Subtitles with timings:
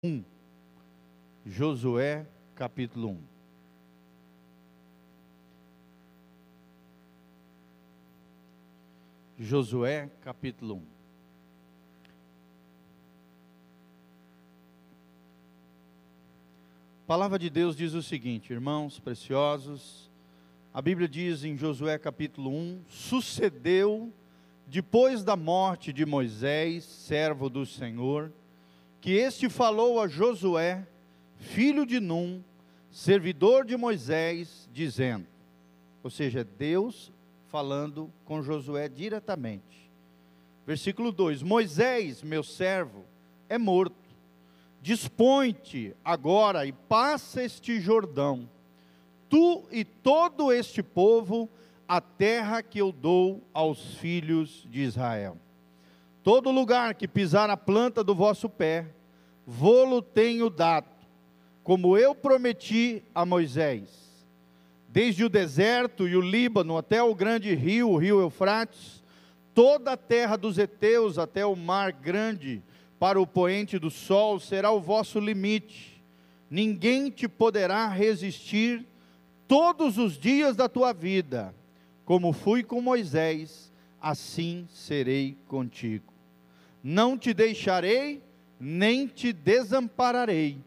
[0.00, 0.24] 1.
[1.44, 3.18] Josué, capítulo 1.
[9.40, 10.82] Josué, capítulo 1.
[17.02, 20.08] A palavra de Deus diz o seguinte, irmãos preciosos,
[20.72, 24.12] a Bíblia diz em Josué capítulo 1: sucedeu
[24.64, 28.32] depois da morte de Moisés, servo do Senhor,
[29.00, 30.86] que este falou a Josué,
[31.36, 32.42] filho de Num,
[32.90, 35.26] servidor de Moisés, dizendo:
[36.02, 37.12] ou seja, Deus
[37.48, 39.90] falando com Josué diretamente.
[40.66, 43.04] Versículo 2: Moisés, meu servo,
[43.48, 43.96] é morto.
[44.80, 48.48] Dispõe-te agora e passa este Jordão,
[49.28, 51.48] tu e todo este povo,
[51.86, 55.36] a terra que eu dou aos filhos de Israel.
[56.28, 58.84] Todo lugar que pisar a planta do vosso pé,
[59.46, 60.90] vô-lo tenho dado,
[61.64, 63.88] como eu prometi a Moisés.
[64.90, 69.02] Desde o deserto e o Líbano até o grande rio, o rio Eufrates,
[69.54, 72.62] toda a terra dos heteus até o mar grande,
[72.98, 76.04] para o poente do sol, será o vosso limite.
[76.50, 78.86] Ninguém te poderá resistir
[79.46, 81.54] todos os dias da tua vida.
[82.04, 86.17] Como fui com Moisés, assim serei contigo.
[86.82, 88.22] Não te deixarei
[88.58, 90.58] nem te desampararei.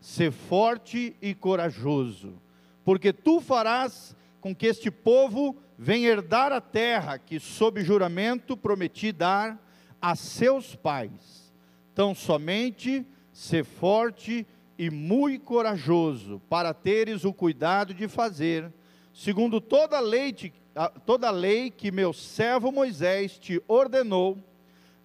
[0.00, 2.40] Ser forte e corajoso,
[2.82, 9.12] porque tu farás com que este povo venha herdar a terra que, sob juramento, prometi
[9.12, 9.60] dar
[10.00, 11.52] a seus pais.
[11.94, 14.46] Tão somente ser forte
[14.78, 18.72] e muito corajoso, para teres o cuidado de fazer,
[19.12, 20.34] segundo toda a lei,
[21.04, 24.38] toda a lei que meu servo Moisés te ordenou,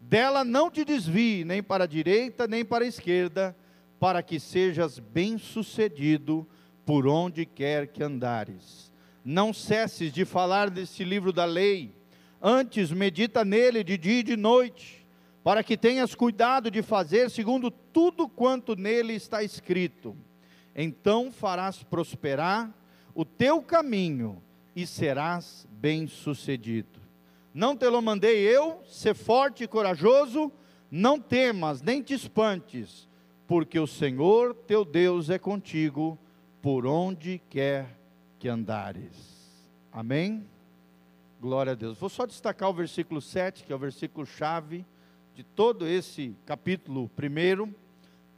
[0.08, 3.56] dela não te desvie nem para a direita nem para a esquerda,
[4.00, 6.48] para que sejas bem-sucedido
[6.86, 8.94] por onde quer que andares.
[9.24, 11.96] Não cesses de falar deste livro da lei,
[12.42, 15.06] antes medita nele de dia e de noite,
[15.44, 20.16] para que tenhas cuidado de fazer segundo tudo quanto nele está escrito.
[20.76, 22.72] Então farás prosperar
[23.16, 24.42] o teu caminho
[24.76, 27.05] e serás bem-sucedido.
[27.56, 30.52] Não te lo mandei eu, ser forte e corajoso,
[30.92, 33.08] não temas, nem te espantes,
[33.48, 36.20] porque o Senhor teu Deus é contigo,
[36.62, 37.98] por onde quer
[38.40, 39.56] que andares.
[39.90, 40.46] Amém?
[41.40, 41.98] Glória a Deus.
[41.98, 44.86] Vou só destacar o versículo 7, que é o versículo chave
[45.34, 47.74] de todo esse capítulo primeiro.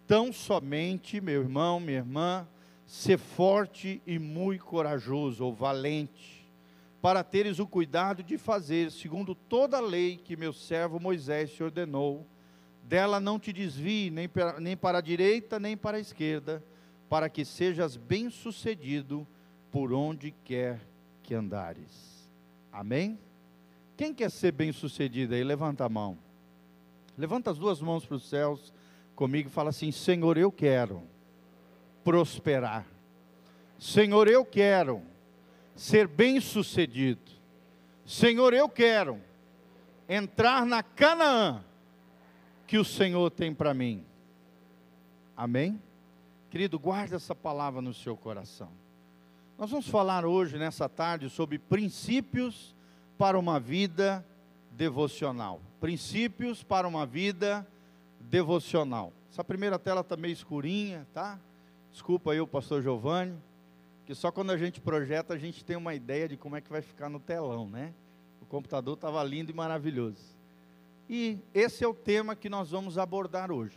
[0.05, 2.47] Tão somente, meu irmão, minha irmã,
[2.85, 6.36] ser forte e muito corajoso, ou valente,
[7.07, 11.63] para teres o cuidado de fazer, segundo toda a lei que meu servo Moisés te
[11.63, 12.27] ordenou,
[12.83, 16.61] dela não te desvie nem para, nem para a direita nem para a esquerda,
[17.07, 19.25] para que sejas bem-sucedido
[19.71, 20.81] por onde quer
[21.23, 22.29] que andares.
[22.73, 23.17] Amém?
[23.95, 25.45] Quem quer ser bem-sucedido aí?
[25.45, 26.17] Levanta a mão.
[27.17, 28.73] Levanta as duas mãos para os céus
[29.15, 31.03] comigo e fala assim: Senhor, eu quero
[32.03, 32.85] prosperar.
[33.79, 35.01] Senhor, eu quero
[35.77, 37.31] ser bem-sucedido.
[38.03, 39.21] Senhor, eu quero
[40.09, 41.63] entrar na Canaã
[42.65, 44.03] que o Senhor tem para mim.
[45.35, 45.81] Amém?
[46.49, 48.69] Querido, guarde essa palavra no seu coração.
[49.57, 52.75] Nós vamos falar hoje, nessa tarde, sobre princípios
[53.17, 54.25] para uma vida
[54.71, 55.61] devocional.
[55.79, 57.65] Princípios para uma vida
[58.19, 59.13] devocional.
[59.31, 61.39] Essa primeira tela está meio escurinha, tá?
[61.91, 63.37] Desculpa aí o pastor Giovanni
[64.07, 66.69] que só quando a gente projeta a gente tem uma ideia de como é que
[66.69, 67.93] vai ficar no telão, né?
[68.41, 70.23] O computador estava lindo e maravilhoso.
[71.09, 73.75] E esse é o tema que nós vamos abordar hoje.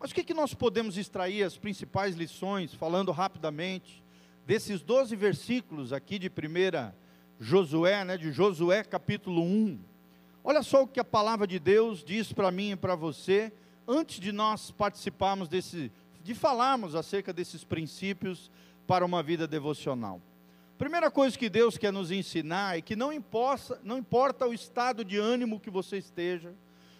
[0.00, 4.02] Mas o que, que nós podemos extrair as principais lições, falando rapidamente,
[4.44, 6.92] desses 12 versículos aqui de 1
[7.38, 9.78] Josué, né, de Josué capítulo 1.
[10.42, 13.52] Olha só o que a palavra de Deus diz para mim e para você,
[13.86, 15.92] antes de nós participarmos desse,
[16.24, 18.50] de falarmos acerca desses princípios
[18.86, 20.20] para uma vida devocional.
[20.76, 25.04] Primeira coisa que Deus quer nos ensinar é que não importa, não importa o estado
[25.04, 26.52] de ânimo que você esteja,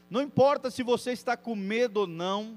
[0.09, 2.57] não importa se você está com medo ou não,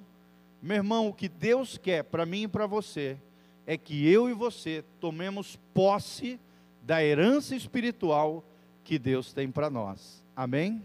[0.61, 3.17] meu irmão, o que Deus quer para mim e para você
[3.65, 6.39] é que eu e você tomemos posse
[6.81, 8.43] da herança espiritual
[8.83, 10.23] que Deus tem para nós.
[10.35, 10.81] Amém?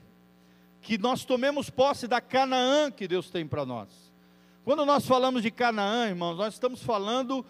[0.80, 4.12] Que nós tomemos posse da Canaã que Deus tem para nós.
[4.64, 7.44] Quando nós falamos de Canaã, irmãos, nós estamos falando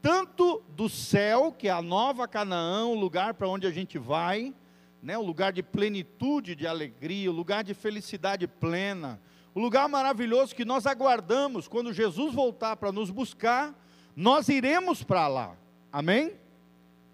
[0.00, 4.54] tanto do céu, que é a nova Canaã, o lugar para onde a gente vai,
[5.02, 9.20] né, o lugar de plenitude, de alegria, o lugar de felicidade plena,
[9.54, 13.74] o lugar maravilhoso que nós aguardamos quando Jesus voltar para nos buscar,
[14.14, 15.56] nós iremos para lá.
[15.92, 16.32] Amém?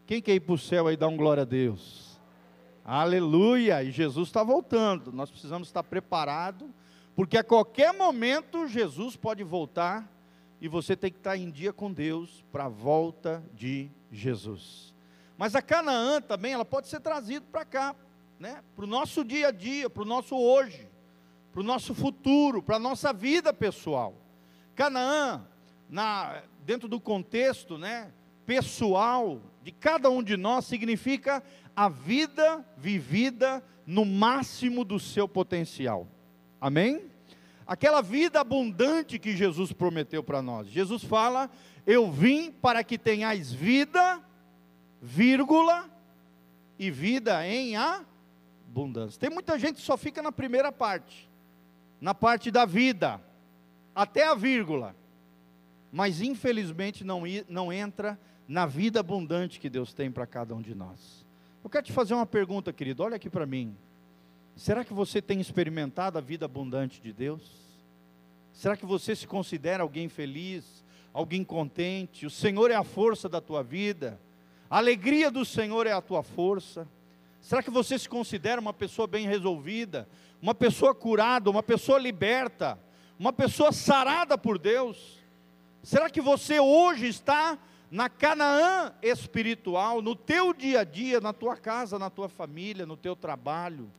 [0.06, 2.20] Quem quer ir para o céu aí, dá um glória a Deus.
[2.84, 3.82] Aleluia!
[3.82, 6.68] E Jesus está voltando, nós precisamos estar preparados,
[7.16, 10.13] porque a qualquer momento Jesus pode voltar
[10.64, 14.94] e você tem que estar em dia com Deus para a volta de Jesus.
[15.36, 17.94] Mas a Canaã também, ela pode ser trazida para cá,
[18.40, 18.64] né?
[18.74, 20.88] para o nosso dia a dia, para o nosso hoje,
[21.52, 24.14] para o nosso futuro, para a nossa vida pessoal.
[24.74, 25.46] Canaã,
[25.86, 28.10] na, dentro do contexto né,
[28.46, 31.42] pessoal de cada um de nós, significa
[31.76, 36.08] a vida vivida no máximo do seu potencial.
[36.58, 37.13] Amém?
[37.66, 40.68] Aquela vida abundante que Jesus prometeu para nós.
[40.68, 41.50] Jesus fala:
[41.86, 44.22] Eu vim para que tenhais vida
[45.00, 45.90] vírgula,
[46.78, 49.18] e vida em abundância.
[49.18, 51.30] Tem muita gente que só fica na primeira parte,
[52.00, 53.20] na parte da vida,
[53.94, 54.94] até a vírgula,
[55.92, 60.74] mas infelizmente não, não entra na vida abundante que Deus tem para cada um de
[60.74, 61.24] nós.
[61.62, 63.76] Eu quero te fazer uma pergunta, querido, olha aqui para mim.
[64.56, 67.42] Será que você tem experimentado a vida abundante de Deus?
[68.52, 72.24] Será que você se considera alguém feliz, alguém contente?
[72.24, 74.20] O Senhor é a força da tua vida?
[74.70, 76.86] A alegria do Senhor é a tua força.
[77.40, 80.08] Será que você se considera uma pessoa bem resolvida,
[80.40, 82.78] uma pessoa curada, uma pessoa liberta,
[83.18, 85.18] uma pessoa sarada por Deus?
[85.82, 87.58] Será que você hoje está
[87.90, 92.96] na Canaã espiritual, no teu dia a dia, na tua casa, na tua família, no
[92.96, 93.90] teu trabalho,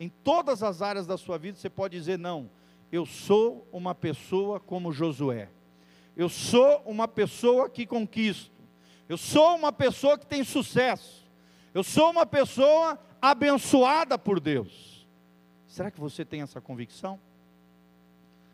[0.00, 2.50] em todas as áreas da sua vida, você pode dizer: não,
[2.90, 5.48] eu sou uma pessoa como Josué,
[6.16, 8.50] eu sou uma pessoa que conquisto,
[9.08, 11.20] eu sou uma pessoa que tem sucesso.
[11.72, 15.06] Eu sou uma pessoa abençoada por Deus.
[15.68, 17.18] Será que você tem essa convicção?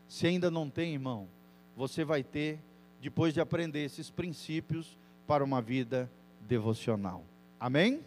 [0.06, 1.26] Se ainda não tem, irmão,
[1.74, 2.60] você vai ter
[3.00, 6.10] depois de aprender esses princípios para uma vida
[6.40, 7.24] devocional.
[7.58, 8.04] Amém?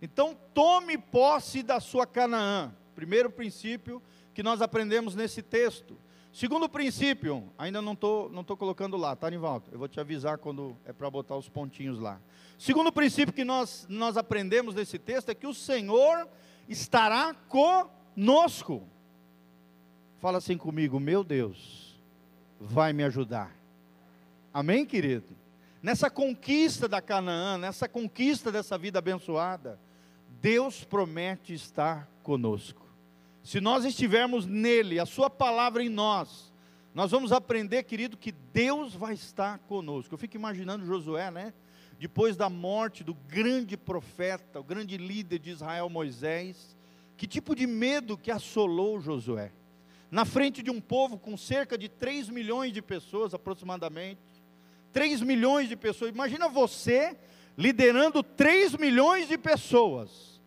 [0.00, 2.72] Então, tome posse da sua Canaã.
[2.94, 4.02] Primeiro princípio
[4.32, 5.98] que nós aprendemos nesse texto.
[6.32, 9.70] Segundo princípio, ainda não estou não tô colocando lá, tá, Nivaldo?
[9.72, 12.20] Eu vou te avisar quando é para botar os pontinhos lá.
[12.56, 16.28] Segundo princípio que nós, nós aprendemos nesse texto é que o Senhor
[16.68, 18.86] estará conosco.
[20.18, 22.00] Fala assim comigo, meu Deus,
[22.60, 23.56] vai me ajudar.
[24.52, 25.36] Amém, querido?
[25.82, 29.78] Nessa conquista da Canaã, nessa conquista dessa vida abençoada,
[30.40, 32.86] Deus promete estar conosco.
[33.42, 36.52] Se nós estivermos nele, a Sua palavra em nós,
[36.94, 40.14] nós vamos aprender, querido, que Deus vai estar conosco.
[40.14, 41.52] Eu fico imaginando Josué, né?
[41.98, 46.76] Depois da morte do grande profeta, o grande líder de Israel, Moisés,
[47.16, 49.52] que tipo de medo que assolou Josué?
[50.10, 54.20] Na frente de um povo com cerca de 3 milhões de pessoas aproximadamente.
[54.92, 56.10] 3 milhões de pessoas.
[56.10, 57.16] Imagina você
[57.58, 60.40] liderando 3 milhões de pessoas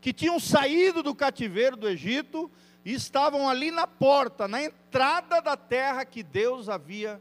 [0.00, 2.50] que tinham saído do cativeiro do Egito
[2.82, 7.20] e estavam ali na porta, na entrada da terra que Deus havia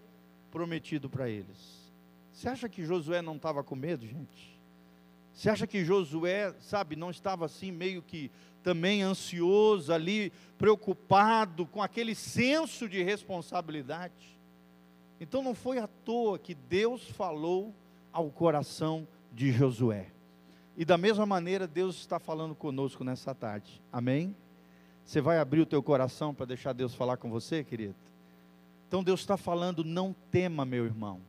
[0.50, 1.92] prometido para eles.
[2.32, 4.58] Você acha que Josué não estava com medo, gente?
[5.34, 8.32] Você acha que Josué, sabe, não estava assim meio que
[8.64, 14.40] também ansioso ali, preocupado com aquele senso de responsabilidade?
[15.20, 17.76] Então não foi à toa que Deus falou
[18.14, 20.08] ao coração de Josué.
[20.78, 23.82] E da mesma maneira, Deus está falando conosco nessa tarde.
[23.92, 24.34] Amém?
[25.04, 27.96] Você vai abrir o teu coração para deixar Deus falar com você, querido?
[28.88, 31.20] Então Deus está falando, não tema, meu irmão.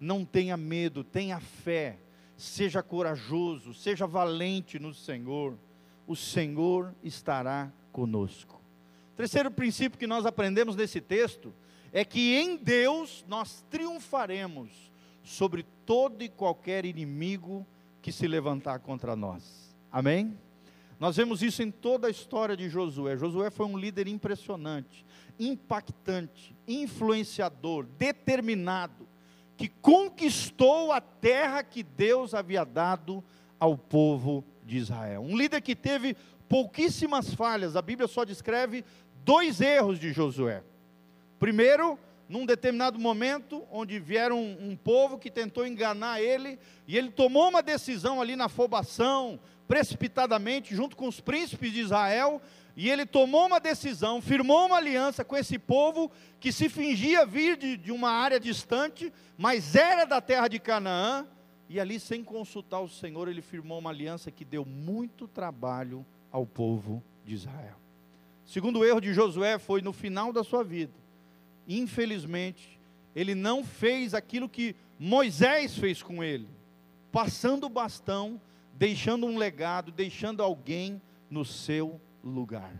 [0.00, 1.98] Não tenha medo, tenha fé.
[2.36, 5.56] Seja corajoso, seja valente no Senhor.
[6.06, 8.60] O Senhor estará conosco.
[9.16, 11.52] Terceiro princípio que nós aprendemos nesse texto
[11.92, 14.93] é que em Deus nós triunfaremos
[15.24, 17.66] sobre todo e qualquer inimigo
[18.00, 19.74] que se levantar contra nós.
[19.90, 20.38] Amém?
[21.00, 23.16] Nós vemos isso em toda a história de Josué.
[23.16, 25.04] Josué foi um líder impressionante,
[25.40, 29.08] impactante, influenciador, determinado,
[29.56, 33.24] que conquistou a terra que Deus havia dado
[33.58, 35.22] ao povo de Israel.
[35.22, 36.16] Um líder que teve
[36.48, 37.76] pouquíssimas falhas.
[37.76, 38.84] A Bíblia só descreve
[39.24, 40.62] dois erros de Josué.
[41.38, 47.10] Primeiro, num determinado momento, onde vieram um, um, povo que tentou enganar ele, e ele
[47.10, 49.38] tomou uma decisão ali na afobação,
[49.68, 52.40] precipitadamente, junto com os príncipes de Israel,
[52.76, 57.56] e ele tomou uma decisão, firmou uma aliança com esse povo que se fingia vir
[57.56, 61.26] de, de uma área distante, mas era da terra de Canaã,
[61.68, 66.44] e ali, sem consultar o Senhor, ele firmou uma aliança que deu muito trabalho ao
[66.44, 67.76] povo de Israel.
[68.44, 70.92] Segundo erro de Josué foi no final da sua vida.
[71.68, 72.78] Infelizmente,
[73.14, 76.48] ele não fez aquilo que Moisés fez com ele,
[77.10, 78.40] passando o bastão,
[78.74, 82.74] deixando um legado, deixando alguém no seu lugar.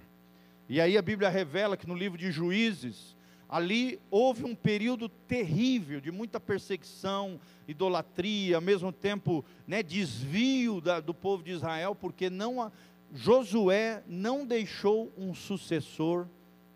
[0.68, 3.16] E aí a Bíblia revela que no livro de Juízes,
[3.48, 7.38] ali houve um período terrível de muita perseguição,
[7.68, 12.72] idolatria, ao mesmo tempo né, desvio da, do povo de Israel, porque não
[13.12, 16.26] Josué não deixou um sucessor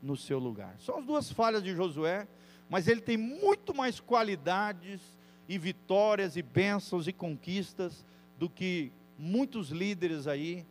[0.03, 0.77] no seu lugar.
[0.79, 2.27] São as duas falhas de Josué,
[2.69, 5.01] mas ele tem muito mais qualidades
[5.49, 8.05] e vitórias e bênçãos e conquistas
[8.39, 10.67] do que muitos líderes aí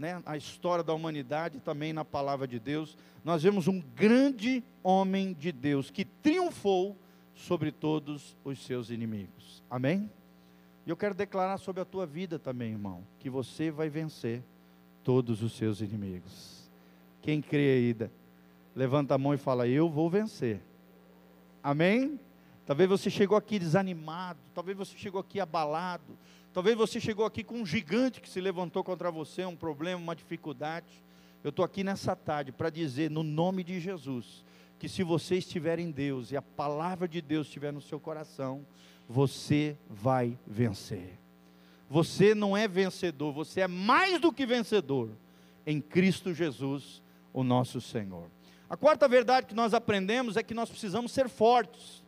[0.00, 5.34] né, a história da humanidade, também na palavra de Deus, nós vemos um grande homem
[5.34, 6.96] de Deus que triunfou
[7.34, 9.62] sobre todos os seus inimigos.
[9.68, 10.10] Amém?
[10.86, 14.42] E eu quero declarar sobre a tua vida também, irmão, que você vai vencer
[15.04, 16.70] todos os seus inimigos.
[17.20, 18.10] Quem crê aí,
[18.74, 20.60] levanta a mão e fala: Eu vou vencer.
[21.62, 22.18] Amém?
[22.66, 26.16] Talvez você chegou aqui desanimado, talvez você chegou aqui abalado,
[26.52, 30.16] Talvez você chegou aqui com um gigante que se levantou contra você, um problema, uma
[30.16, 31.02] dificuldade.
[31.44, 34.44] Eu estou aqui nessa tarde para dizer, no nome de Jesus,
[34.78, 38.66] que se você estiver em Deus e a palavra de Deus estiver no seu coração,
[39.08, 41.18] você vai vencer.
[41.88, 45.10] Você não é vencedor, você é mais do que vencedor
[45.64, 47.00] em Cristo Jesus,
[47.32, 48.28] o nosso Senhor.
[48.70, 52.04] A quarta verdade que nós aprendemos é que nós precisamos ser fortes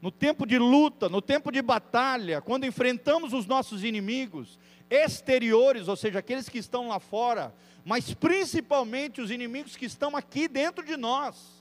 [0.00, 4.58] no tempo de luta, no tempo de batalha, quando enfrentamos os nossos inimigos
[4.90, 10.48] exteriores, ou seja, aqueles que estão lá fora, mas principalmente os inimigos que estão aqui
[10.48, 11.58] dentro de nós.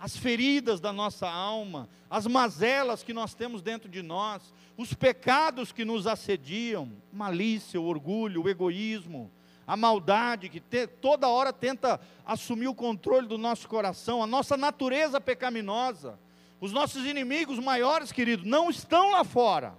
[0.00, 5.72] As feridas da nossa alma, as mazelas que nós temos dentro de nós, os pecados
[5.72, 9.28] que nos assediam, malícia, o orgulho, o egoísmo,
[9.68, 14.56] a maldade que te, toda hora tenta assumir o controle do nosso coração, a nossa
[14.56, 16.18] natureza pecaminosa
[16.60, 19.74] os nossos inimigos maiores, querido, não estão lá fora,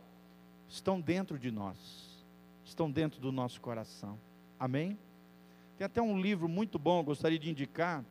[0.68, 1.78] estão dentro de nós,
[2.64, 4.18] estão dentro do nosso coração.
[4.58, 4.98] Amém?
[5.78, 8.04] Tem até um livro muito bom, gostaria de indicar,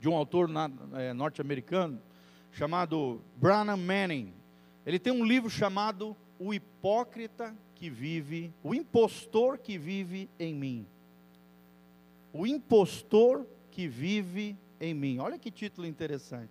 [0.00, 0.48] de um autor
[0.94, 2.00] é, norte-americano,
[2.52, 4.32] chamado Branham Manning.
[4.86, 10.86] Ele tem um livro chamado O Hipócrita que Vive, O Impostor que Vive em Mim.
[12.32, 15.18] O Impostor que Vive em Mim.
[15.18, 16.50] Olha que título interessante.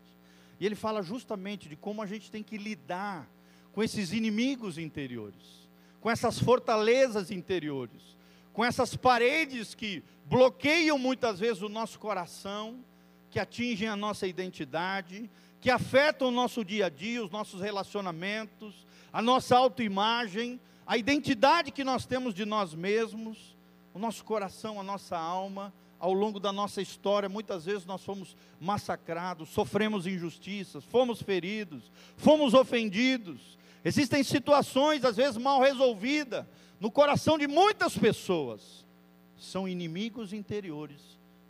[0.59, 3.27] E ele fala justamente de como a gente tem que lidar
[3.71, 5.67] com esses inimigos interiores,
[5.99, 8.15] com essas fortalezas interiores,
[8.53, 12.85] com essas paredes que bloqueiam muitas vezes o nosso coração,
[13.31, 15.27] que atingem a nossa identidade,
[15.59, 21.71] que afetam o nosso dia a dia, os nossos relacionamentos, a nossa autoimagem, a identidade
[21.71, 23.55] que nós temos de nós mesmos,
[23.93, 25.73] o nosso coração, a nossa alma
[26.03, 32.53] ao longo da nossa história, muitas vezes nós fomos massacrados, sofremos injustiças, fomos feridos, fomos
[32.53, 33.57] ofendidos.
[33.85, 36.45] Existem situações, às vezes mal resolvidas,
[36.77, 38.85] no coração de muitas pessoas.
[39.37, 40.99] São inimigos interiores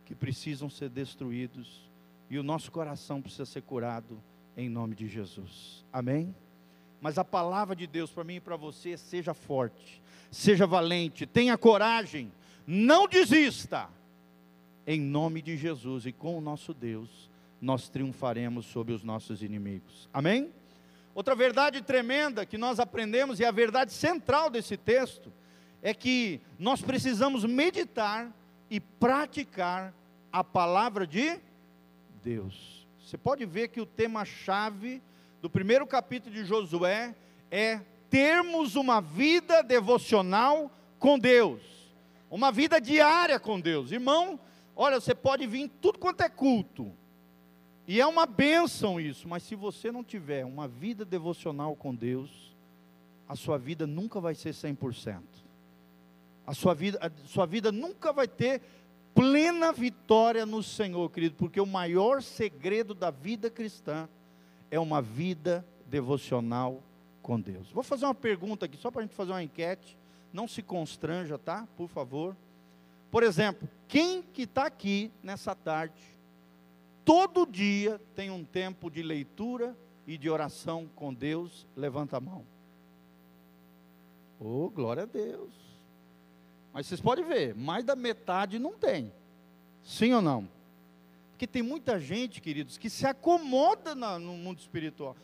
[0.04, 1.90] que precisam ser destruídos
[2.30, 4.22] e o nosso coração precisa ser curado
[4.56, 5.84] em nome de Jesus.
[5.92, 6.32] Amém?
[7.04, 11.58] Mas a palavra de Deus para mim e para você seja forte, seja valente, tenha
[11.58, 12.32] coragem,
[12.66, 13.90] não desista
[14.86, 17.28] em nome de Jesus e com o nosso Deus,
[17.60, 20.08] nós triunfaremos sobre os nossos inimigos.
[20.14, 20.50] Amém?
[21.14, 25.30] Outra verdade tremenda que nós aprendemos, e a verdade central desse texto,
[25.82, 28.34] é que nós precisamos meditar
[28.70, 29.92] e praticar
[30.32, 31.38] a palavra de
[32.22, 32.88] Deus.
[33.04, 35.02] Você pode ver que o tema-chave
[35.44, 37.14] do primeiro capítulo de Josué
[37.50, 41.60] é termos uma vida devocional com Deus,
[42.30, 43.92] uma vida diária com Deus.
[43.92, 44.40] Irmão,
[44.76, 46.92] Olha, você pode vir em tudo quanto é culto.
[47.86, 52.56] E é uma bênção isso, mas se você não tiver uma vida devocional com Deus,
[53.28, 55.22] a sua vida nunca vai ser 100%.
[56.46, 58.62] A sua vida, a sua vida nunca vai ter
[59.14, 64.08] plena vitória no Senhor, querido, porque o maior segredo da vida cristã
[64.74, 66.82] é uma vida devocional
[67.22, 67.70] com Deus.
[67.70, 69.96] Vou fazer uma pergunta aqui, só para a gente fazer uma enquete.
[70.32, 71.68] Não se constranja, tá?
[71.76, 72.36] Por favor.
[73.08, 76.02] Por exemplo, quem que está aqui nessa tarde,
[77.04, 79.76] todo dia tem um tempo de leitura
[80.08, 82.44] e de oração com Deus, levanta a mão.
[84.40, 85.52] Oh, glória a Deus.
[86.72, 89.12] Mas vocês podem ver, mais da metade não tem.
[89.84, 90.48] Sim ou não?
[91.44, 95.14] Porque tem muita gente, queridos, que se acomoda no mundo espiritual.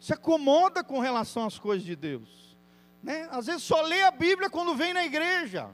[0.00, 2.56] Se acomoda com relação às coisas de Deus.
[3.00, 3.28] Né?
[3.30, 5.70] Às vezes só lê a Bíblia quando vem na igreja.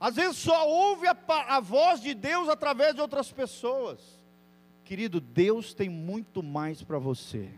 [0.00, 4.00] Às vezes só ouve a, a voz de Deus através de outras pessoas.
[4.82, 7.50] Querido, Deus tem muito mais para você.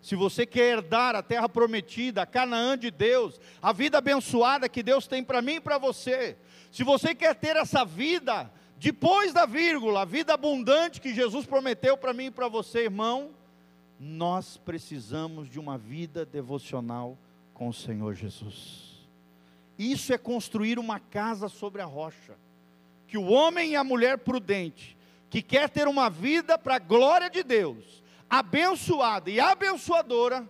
[0.00, 4.84] Se você quer herdar a terra prometida, a Canaã de Deus, a vida abençoada que
[4.84, 6.36] Deus tem para mim e para você,
[6.70, 11.96] se você quer ter essa vida depois da vírgula, a vida abundante que Jesus prometeu
[11.96, 13.30] para mim e para você, irmão,
[13.98, 17.16] nós precisamos de uma vida devocional
[17.54, 19.08] com o Senhor Jesus.
[19.78, 22.36] Isso é construir uma casa sobre a rocha.
[23.06, 24.96] Que o homem e a mulher prudente,
[25.30, 30.46] que quer ter uma vida para a glória de Deus, abençoada e abençoadora,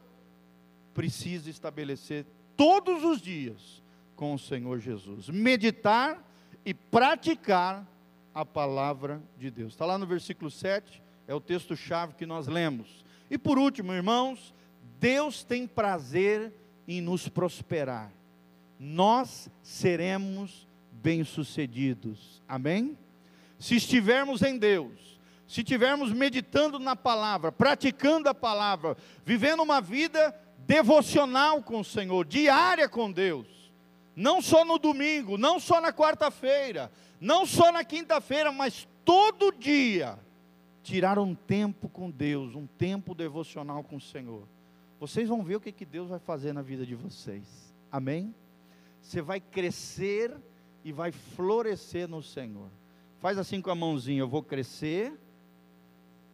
[0.92, 3.82] precisa estabelecer todos os dias
[4.16, 5.28] com o Senhor Jesus.
[5.28, 6.24] Meditar
[6.64, 7.86] e praticar
[8.36, 9.72] a palavra de Deus.
[9.72, 13.04] Está lá no versículo 7, é o texto-chave que nós lemos.
[13.28, 14.54] E por último, irmãos,
[15.00, 16.52] Deus tem prazer
[16.86, 18.12] em nos prosperar
[18.78, 22.42] nós seremos bem-sucedidos.
[22.48, 22.96] Amém?
[23.58, 30.34] Se estivermos em Deus, se estivermos meditando na palavra, praticando a palavra, vivendo uma vida
[30.66, 33.46] devocional com o Senhor, diária com Deus,
[34.16, 40.18] não só no domingo, não só na quarta-feira, não só na quinta-feira, mas todo dia,
[40.82, 44.48] tirar um tempo com Deus, um tempo devocional com o Senhor.
[44.98, 47.44] Vocês vão ver o que, que Deus vai fazer na vida de vocês.
[47.92, 48.34] Amém?
[49.06, 50.36] você vai crescer
[50.84, 52.68] e vai florescer no Senhor.
[53.20, 55.12] Faz assim com a mãozinha, eu vou crescer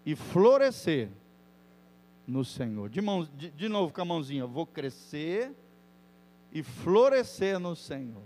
[0.06, 1.10] e florescer
[2.26, 2.88] no Senhor.
[2.88, 5.52] De, mão, de, de novo com a mãozinha, eu vou crescer
[6.52, 8.22] e florescer no Senhor.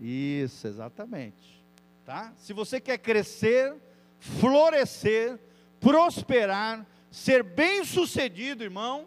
[0.00, 1.62] Isso, exatamente.
[2.04, 2.32] Tá?
[2.36, 3.76] Se você quer crescer,
[4.18, 5.38] florescer,
[5.78, 9.06] prosperar, ser bem-sucedido, irmão,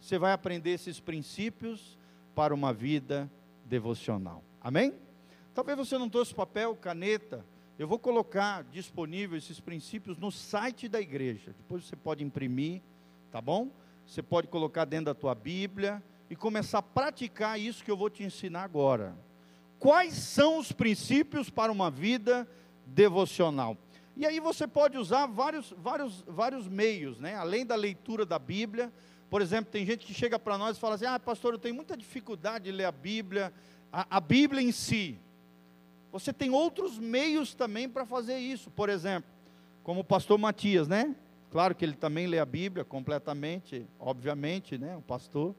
[0.00, 1.96] você vai aprender esses princípios
[2.34, 3.30] para uma vida
[3.64, 4.42] devocional.
[4.60, 4.94] Amém?
[5.54, 7.44] Talvez você não trouxe papel, caneta.
[7.78, 11.54] Eu vou colocar disponível esses princípios no site da igreja.
[11.56, 12.82] Depois você pode imprimir,
[13.30, 13.70] tá bom?
[14.06, 18.10] Você pode colocar dentro da tua Bíblia e começar a praticar isso que eu vou
[18.10, 19.16] te ensinar agora.
[19.78, 22.48] Quais são os princípios para uma vida
[22.86, 23.76] devocional?
[24.16, 27.34] E aí você pode usar vários, vários, vários meios, né?
[27.34, 28.90] Além da leitura da Bíblia,
[29.28, 31.74] por exemplo, tem gente que chega para nós e fala assim: Ah, pastor, eu tenho
[31.74, 33.52] muita dificuldade de ler a Bíblia,
[33.92, 35.18] a, a Bíblia em si.
[36.10, 38.70] Você tem outros meios também para fazer isso.
[38.70, 39.30] Por exemplo,
[39.82, 41.14] como o pastor Matias, né?
[41.50, 44.96] Claro que ele também lê a Bíblia completamente, obviamente, né?
[44.96, 45.54] O pastor.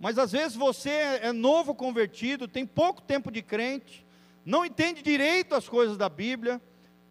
[0.00, 4.06] Mas às vezes você é novo convertido, tem pouco tempo de crente,
[4.44, 6.60] não entende direito as coisas da Bíblia.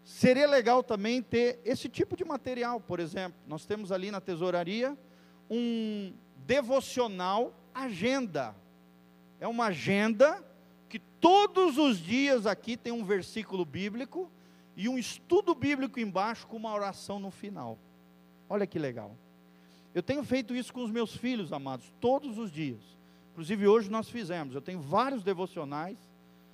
[0.04, 3.38] Seria legal também ter esse tipo de material, por exemplo.
[3.46, 4.98] Nós temos ali na tesouraria
[5.50, 6.14] um
[6.46, 8.56] devocional agenda.
[9.40, 10.44] É uma agenda
[10.88, 14.32] que todos os dias aqui tem um versículo bíblico
[14.76, 17.78] e um estudo bíblico embaixo com uma oração no final.
[18.50, 19.16] Olha que legal.
[19.98, 22.80] Eu tenho feito isso com os meus filhos, amados, todos os dias.
[23.32, 24.54] Inclusive hoje nós fizemos.
[24.54, 25.98] Eu tenho vários devocionais.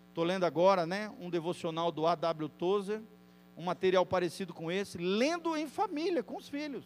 [0.08, 2.48] Estou lendo agora, né, um devocional do A.W.
[2.48, 3.02] Tozer,
[3.58, 6.86] um material parecido com esse, lendo em família com os filhos.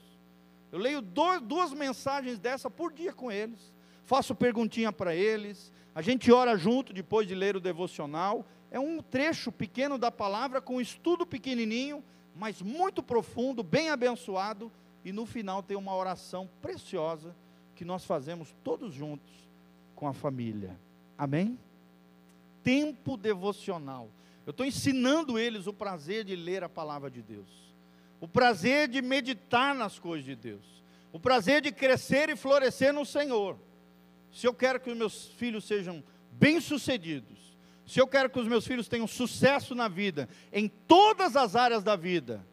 [0.71, 3.71] Eu leio dois, duas mensagens dessa por dia com eles,
[4.03, 8.43] faço perguntinha para eles, a gente ora junto depois de ler o devocional.
[8.71, 12.03] É um trecho pequeno da palavra com um estudo pequenininho,
[12.35, 14.71] mas muito profundo, bem abençoado,
[15.07, 17.35] e no final tem uma oração preciosa
[17.75, 19.31] que nós fazemos todos juntos
[19.95, 20.77] com a família.
[21.17, 21.57] Amém?
[22.63, 24.09] Tempo devocional.
[24.45, 27.67] Eu estou ensinando eles o prazer de ler a palavra de Deus
[28.19, 33.05] o prazer de meditar nas coisas de Deus, o prazer de crescer e florescer no
[33.05, 33.57] Senhor.
[34.31, 37.37] Se eu quero que os meus filhos sejam bem-sucedidos,
[37.85, 41.83] se eu quero que os meus filhos tenham sucesso na vida, em todas as áreas
[41.83, 42.45] da vida,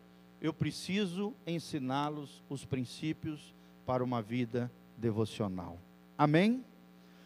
[0.45, 3.55] eu preciso ensiná-los os princípios
[3.87, 5.79] para uma vida devocional.
[6.19, 6.63] Amém?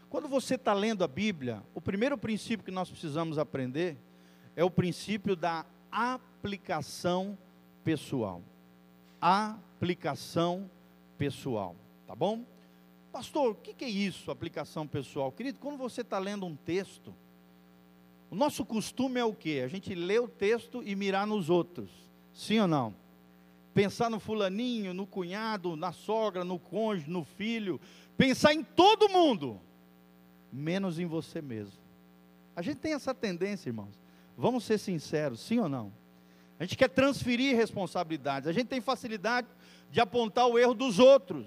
[0.09, 3.97] Quando você está lendo a Bíblia, o primeiro princípio que nós precisamos aprender
[4.55, 7.37] é o princípio da aplicação
[7.83, 8.41] pessoal.
[9.21, 10.71] Aplicação
[11.19, 11.75] pessoal,
[12.07, 12.45] tá bom?
[13.11, 15.33] Pastor, o que é isso, aplicação pessoal?
[15.33, 17.13] Querido, quando você está lendo um texto,
[18.31, 19.63] o nosso costume é o quê?
[19.65, 21.91] A gente lê o texto e mirar nos outros,
[22.33, 23.08] sim ou não?
[23.79, 27.81] Pensar no fulaninho, no cunhado, na sogra, no cônjuge, no filho,
[28.17, 29.61] pensar em todo mundo,
[30.53, 31.79] menos em você mesmo.
[32.57, 33.97] A gente tem essa tendência, irmãos.
[34.37, 35.93] Vamos ser sinceros, sim ou não?
[36.59, 38.49] A gente quer transferir responsabilidades.
[38.49, 39.47] A gente tem facilidade
[39.93, 41.47] de apontar o erro dos outros.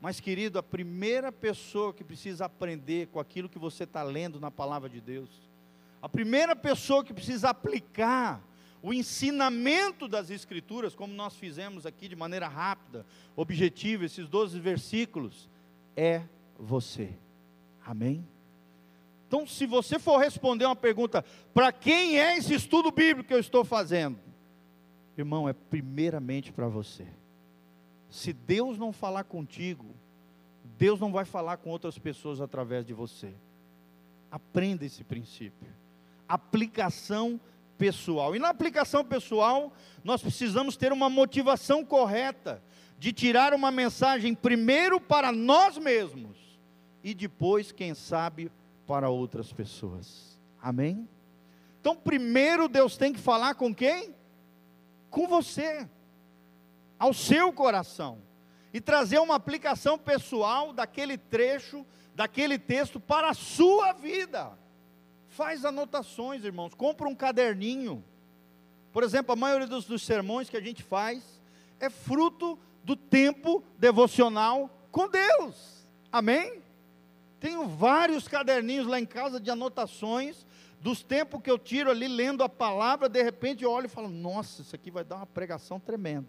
[0.00, 4.50] Mas, querido, a primeira pessoa que precisa aprender com aquilo que você está lendo na
[4.50, 5.30] palavra de Deus,
[6.02, 8.42] A primeira pessoa que precisa aplicar
[8.84, 15.48] o ensinamento das Escrituras, como nós fizemos aqui de maneira rápida, objetiva, esses 12 versículos,
[15.96, 16.20] é
[16.58, 17.16] você.
[17.82, 18.28] Amém?
[19.26, 23.40] Então, se você for responder uma pergunta, para quem é esse estudo bíblico que eu
[23.40, 24.18] estou fazendo?
[25.16, 27.06] Irmão, é primeiramente para você.
[28.10, 29.96] Se Deus não falar contigo,
[30.76, 33.32] Deus não vai falar com outras pessoas através de você.
[34.30, 35.72] Aprenda esse princípio.
[36.28, 37.40] Aplicação
[37.78, 38.34] pessoal.
[38.34, 42.62] E na aplicação pessoal, nós precisamos ter uma motivação correta
[42.98, 46.38] de tirar uma mensagem primeiro para nós mesmos
[47.02, 48.50] e depois, quem sabe,
[48.86, 50.40] para outras pessoas.
[50.60, 51.08] Amém?
[51.80, 54.14] Então, primeiro Deus tem que falar com quem?
[55.10, 55.86] Com você,
[56.98, 58.22] ao seu coração,
[58.72, 61.84] e trazer uma aplicação pessoal daquele trecho,
[62.14, 64.58] daquele texto para a sua vida.
[65.34, 68.04] Faz anotações, irmãos, compra um caderninho.
[68.92, 71.42] Por exemplo, a maioria dos, dos sermões que a gente faz
[71.80, 75.88] é fruto do tempo devocional com Deus.
[76.12, 76.62] Amém?
[77.40, 80.46] Tenho vários caderninhos lá em casa de anotações
[80.80, 84.08] dos tempos que eu tiro ali lendo a palavra, de repente eu olho e falo:
[84.08, 86.28] "Nossa, isso aqui vai dar uma pregação tremenda".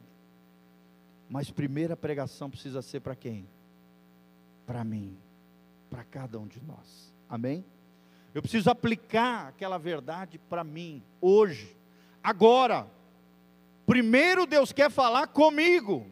[1.30, 3.48] Mas primeira pregação precisa ser para quem?
[4.65, 5.15] Para mim,
[5.91, 7.13] para cada um de nós.
[7.30, 7.63] Amém?
[8.36, 11.74] Eu preciso aplicar aquela verdade para mim hoje,
[12.21, 12.86] agora.
[13.86, 16.06] Primeiro Deus quer falar comigo,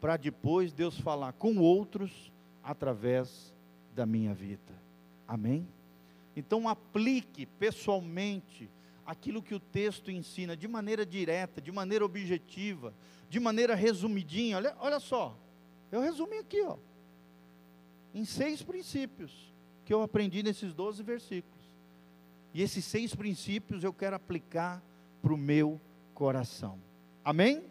[0.00, 3.52] para depois Deus falar com outros através
[3.94, 4.72] da minha vida.
[5.28, 5.68] Amém?
[6.34, 8.70] Então aplique pessoalmente
[9.04, 12.94] aquilo que o texto ensina de maneira direta, de maneira objetiva,
[13.28, 14.56] de maneira resumidinha.
[14.56, 15.36] Olha, olha só,
[15.90, 16.78] eu resumi aqui, ó,
[18.14, 19.51] em seis princípios
[19.84, 21.62] que eu aprendi nesses 12 versículos.
[22.54, 24.82] E esses seis princípios eu quero aplicar
[25.20, 25.80] para o meu
[26.14, 26.78] coração.
[27.24, 27.64] Amém?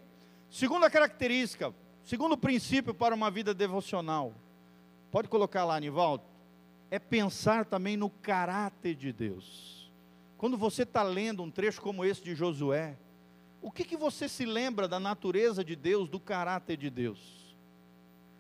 [0.50, 4.34] Segunda característica, segundo princípio para uma vida devocional
[5.12, 6.24] Pode colocar lá, Anivaldo.
[6.90, 9.92] É pensar também no caráter de Deus.
[10.38, 12.98] Quando você está lendo um trecho como esse de Josué,
[13.62, 17.56] o que, que você se lembra da natureza de Deus, do caráter de Deus?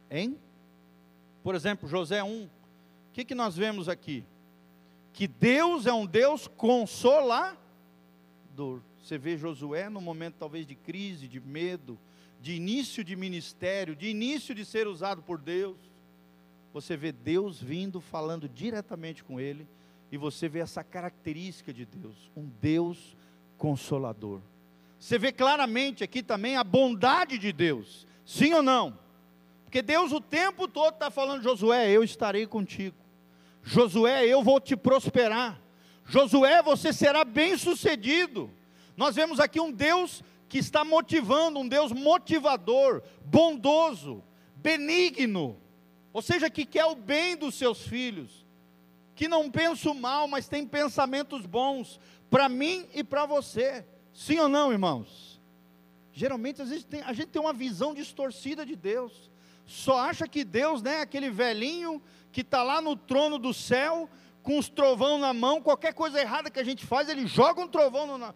[0.09, 0.39] Hein?
[1.43, 2.49] Por exemplo, José 1.
[3.11, 4.23] O que, que nós vemos aqui?
[5.13, 7.59] Que Deus é um Deus consolador.
[9.03, 11.99] Você vê Josué no momento talvez de crise, de medo,
[12.39, 15.91] de início de ministério, de início de ser usado por Deus
[16.73, 19.67] você vê Deus vindo falando diretamente com ele,
[20.11, 23.15] e você vê essa característica de Deus, um Deus
[23.57, 24.41] consolador.
[24.99, 28.97] Você vê claramente aqui também a bondade de Deus, sim ou não?
[29.65, 32.95] Porque Deus o tempo todo está falando, Josué, eu estarei contigo.
[33.63, 35.61] Josué, eu vou te prosperar.
[36.05, 38.49] Josué, você será bem sucedido.
[38.97, 44.23] Nós vemos aqui um Deus que está motivando, um Deus motivador, bondoso,
[44.55, 45.57] benigno,
[46.11, 48.45] ou seja, que quer o bem dos seus filhos,
[49.15, 53.85] que não pensa o mal, mas tem pensamentos bons para mim e para você.
[54.13, 55.39] Sim ou não, irmãos?
[56.11, 59.31] Geralmente a gente, tem, a gente tem uma visão distorcida de Deus.
[59.65, 64.09] Só acha que Deus, né, aquele velhinho que está lá no trono do céu,
[64.41, 67.67] com os trovão na mão, qualquer coisa errada que a gente faz, ele joga um
[67.67, 68.33] trovão na,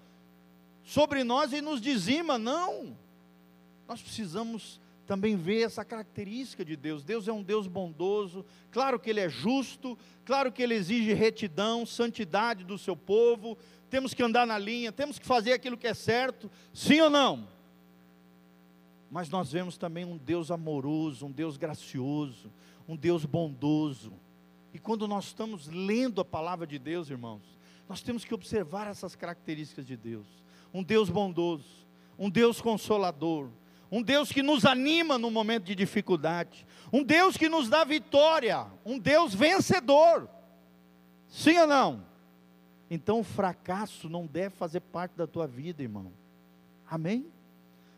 [0.84, 2.38] sobre nós e nos dizima.
[2.38, 2.96] Não.
[3.88, 7.04] Nós precisamos também vê essa característica de Deus.
[7.04, 11.86] Deus é um Deus bondoso, claro que Ele é justo, claro que Ele exige retidão,
[11.86, 13.58] santidade do seu povo,
[13.90, 17.48] temos que andar na linha, temos que fazer aquilo que é certo, sim ou não?
[19.12, 22.52] Mas nós vemos também um Deus amoroso, um Deus gracioso,
[22.88, 24.14] um Deus bondoso.
[24.74, 27.42] E quando nós estamos lendo a palavra de Deus, irmãos,
[27.88, 30.26] nós temos que observar essas características de Deus.
[30.74, 33.50] Um Deus bondoso, um Deus consolador,
[33.92, 38.66] um Deus que nos anima no momento de dificuldade, um Deus que nos dá vitória,
[38.84, 40.30] um Deus vencedor.
[41.28, 42.06] Sim ou não?
[42.90, 46.12] Então o fracasso não deve fazer parte da tua vida, irmão.
[46.90, 47.26] Amém?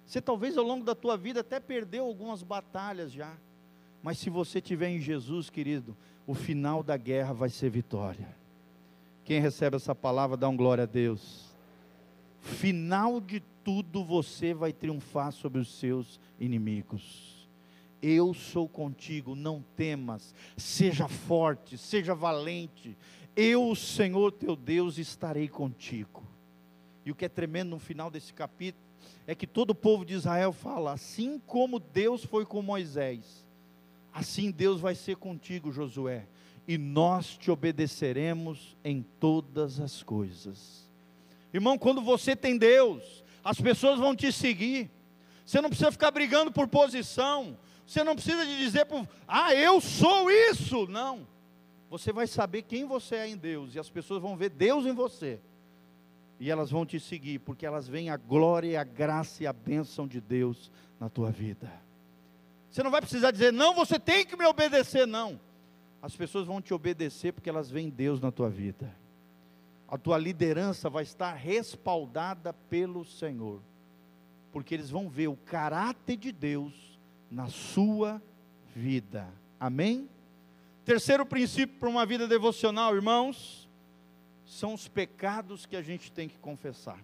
[0.06, 3.36] Você talvez ao longo da tua vida até perdeu algumas batalhas já.
[4.08, 5.94] Mas se você tiver em Jesus, querido,
[6.26, 8.34] o final da guerra vai ser vitória.
[9.26, 11.54] Quem recebe essa palavra, dá um glória a Deus.
[12.40, 17.50] Final de tudo você vai triunfar sobre os seus inimigos.
[18.02, 22.98] Eu sou contigo, não temas, seja forte, seja valente.
[23.36, 26.24] Eu, Senhor teu Deus, estarei contigo.
[27.06, 28.86] E o que é tremendo no final desse capítulo
[29.28, 33.46] é que todo o povo de Israel fala: assim como Deus foi com Moisés,
[34.18, 36.28] assim Deus vai ser contigo, Josué.
[36.68, 40.86] e nós te obedeceremos em todas as coisas.
[41.54, 44.92] Irmão, quando você tem Deus, as pessoas vão te seguir.
[45.46, 47.58] Você não precisa ficar brigando por posição.
[47.86, 50.88] Você não precisa de dizer, por, ah, eu sou isso.
[50.88, 51.26] Não.
[51.90, 54.94] Você vai saber quem você é em Deus e as pessoas vão ver Deus em
[54.94, 55.40] você.
[56.38, 60.06] E elas vão te seguir, porque elas veem a glória, a graça e a bênção
[60.06, 61.72] de Deus na tua vida.
[62.70, 65.40] Você não vai precisar dizer, não, você tem que me obedecer, não.
[66.02, 68.94] As pessoas vão te obedecer porque elas veem Deus na tua vida.
[69.88, 73.62] A tua liderança vai estar respaldada pelo Senhor,
[74.52, 77.00] porque eles vão ver o caráter de Deus
[77.32, 78.22] na sua
[78.76, 79.28] vida.
[79.60, 80.10] Amém?
[80.84, 83.68] Terceiro princípio para uma vida devocional, irmãos,
[84.46, 87.00] são os pecados que a gente tem que confessar.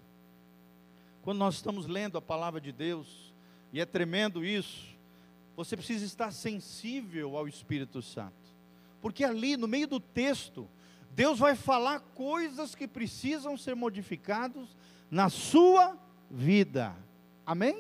[1.21, 3.33] Quando nós estamos lendo a palavra de Deus,
[3.71, 4.92] e é tremendo isso,
[5.55, 8.33] você precisa estar sensível ao Espírito Santo.
[9.01, 10.67] Porque ali, no meio do texto,
[11.11, 14.67] Deus vai falar coisas que precisam ser modificadas
[15.11, 15.97] na sua
[16.29, 16.95] vida.
[17.45, 17.75] Amém?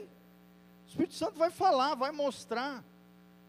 [0.85, 2.83] O Espírito Santo vai falar, vai mostrar,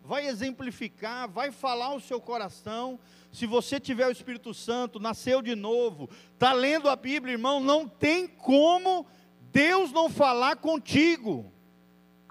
[0.02, 2.98] vai exemplificar, vai falar o seu coração.
[3.30, 7.86] Se você tiver o Espírito Santo, nasceu de novo, está lendo a Bíblia, irmão, não
[7.86, 9.06] tem como
[9.52, 11.52] Deus não falar contigo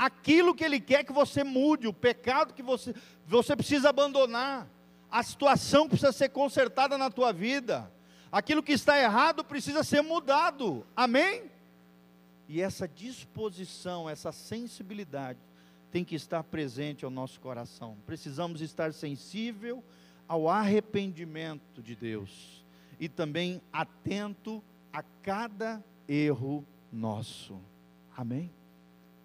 [0.05, 2.93] aquilo que Ele quer que você mude, o pecado que você,
[3.25, 4.67] você precisa abandonar,
[5.09, 7.89] a situação precisa ser consertada na tua vida,
[8.31, 11.49] aquilo que está errado precisa ser mudado, amém?
[12.49, 15.39] E essa disposição, essa sensibilidade
[15.89, 17.95] tem que estar presente ao nosso coração.
[18.05, 19.81] Precisamos estar sensível
[20.27, 22.65] ao arrependimento de Deus
[22.99, 24.61] e também atento
[24.91, 27.61] a cada erro nosso.
[28.17, 28.51] Amém?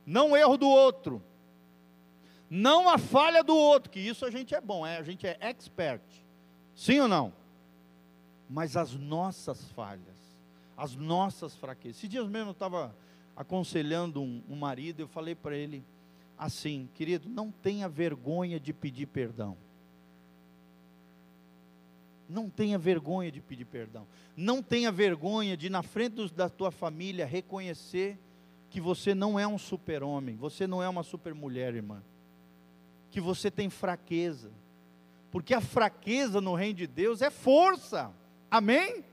[0.08, 1.22] Não o erro do outro,
[2.48, 5.36] não a falha do outro, que isso a gente é bom, é, a gente é
[5.38, 6.02] expert,
[6.74, 7.30] sim ou não?
[8.48, 10.16] Mas as nossas falhas,
[10.74, 11.98] as nossas fraquezas.
[11.98, 12.96] Esses dias mesmo eu estava
[13.36, 15.84] aconselhando um, um marido, eu falei para ele
[16.38, 19.58] assim, querido, não tenha vergonha de pedir perdão.
[22.26, 24.06] Não tenha vergonha de pedir perdão.
[24.34, 28.18] Não tenha vergonha de, na frente da tua família, reconhecer
[28.70, 32.02] que você não é um super-homem, você não é uma super-mulher, irmã.
[33.10, 34.50] Que você tem fraqueza.
[35.30, 38.12] Porque a fraqueza no reino de Deus é força.
[38.50, 39.04] Amém?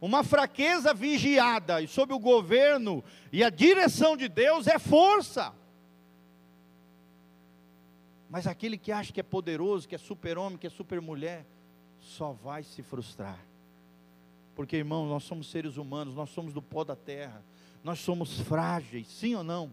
[0.00, 5.54] Uma fraqueza vigiada e sob o governo e a direção de Deus é força.
[8.28, 11.46] Mas aquele que acha que é poderoso, que é super-homem, que é super-mulher,
[11.98, 13.38] só vai se frustrar.
[14.54, 17.42] Porque, irmão, nós somos seres humanos, nós somos do pó da terra
[17.82, 19.72] nós somos frágeis, sim ou não?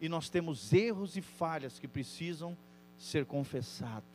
[0.00, 2.56] E nós temos erros e falhas que precisam
[2.98, 4.08] ser confessados.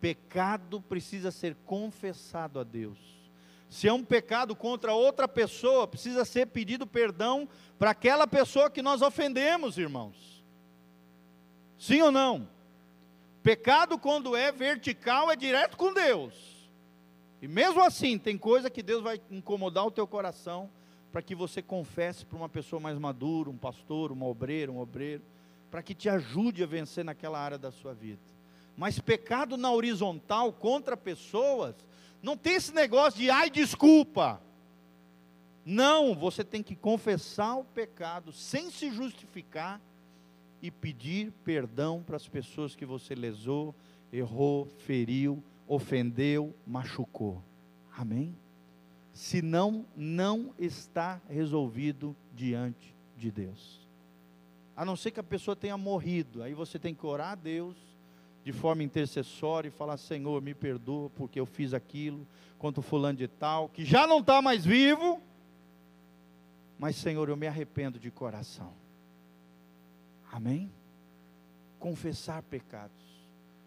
[0.00, 2.98] Pecado precisa ser confessado a Deus.
[3.68, 7.48] Se é um pecado contra outra pessoa, precisa ser pedido perdão
[7.78, 10.44] para aquela pessoa que nós ofendemos, irmãos.
[11.78, 12.48] Sim ou não?
[13.42, 16.34] Pecado, quando é vertical, é direto com Deus.
[17.40, 20.70] E mesmo assim, tem coisa que Deus vai incomodar o teu coração
[21.12, 25.22] para que você confesse para uma pessoa mais madura, um pastor, uma obreira, um obreiro,
[25.70, 28.22] para que te ajude a vencer naquela área da sua vida.
[28.76, 31.74] Mas pecado na horizontal contra pessoas,
[32.22, 34.40] não tem esse negócio de ai desculpa.
[35.64, 39.80] Não, você tem que confessar o pecado sem se justificar
[40.62, 43.74] e pedir perdão para as pessoas que você lesou,
[44.10, 47.42] errou, feriu, ofendeu, machucou.
[47.96, 48.34] Amém?
[49.12, 53.86] Senão não está resolvido diante de Deus.
[54.74, 57.76] A não ser que a pessoa tenha morrido, aí você tem que orar a Deus
[58.42, 62.26] de forma intercessória e falar: Senhor, me perdoa porque eu fiz aquilo
[62.58, 65.20] contra o fulano de tal, que já não está mais vivo,
[66.78, 68.72] mas Senhor, eu me arrependo de coração.
[70.30, 70.72] Amém?
[71.78, 72.96] Confessar pecados.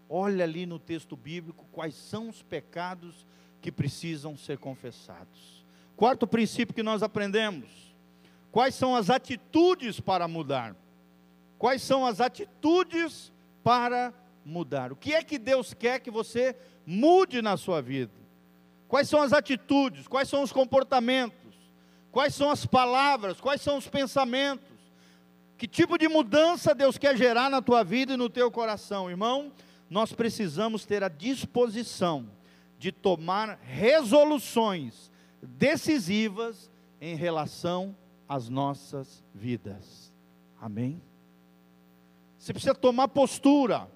[0.08, 3.26] Olha ali no texto bíblico quais são os pecados
[3.60, 5.64] que precisam ser confessados.
[5.96, 7.94] Quarto princípio que nós aprendemos:
[8.52, 10.76] quais são as atitudes para mudar?
[11.58, 13.32] Quais são as atitudes
[13.64, 14.12] para
[14.44, 14.92] mudar?
[14.92, 18.12] O que é que Deus quer que você mude na sua vida?
[18.86, 20.06] Quais são as atitudes?
[20.06, 21.56] Quais são os comportamentos?
[22.12, 23.40] Quais são as palavras?
[23.40, 24.76] Quais são os pensamentos?
[25.56, 29.50] Que tipo de mudança Deus quer gerar na tua vida e no teu coração, irmão?
[29.88, 32.28] Nós precisamos ter a disposição
[32.78, 35.10] de tomar resoluções
[35.42, 37.96] decisivas em relação
[38.28, 40.12] às nossas vidas.
[40.60, 41.00] Amém?
[42.38, 43.88] Você precisa tomar postura.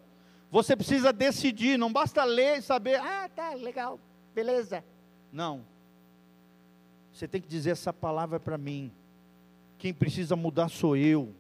[0.51, 4.01] Você precisa decidir, não basta ler e saber, ah, tá, legal,
[4.35, 4.85] beleza.
[5.33, 5.65] Não.
[7.13, 8.91] Você tem que dizer essa palavra para mim.
[9.79, 11.33] Quem precisa mudar sou eu.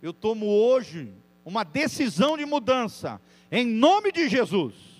[0.00, 1.12] Eu tomo hoje
[1.44, 3.20] uma decisão de mudança,
[3.50, 4.93] em nome de Jesus.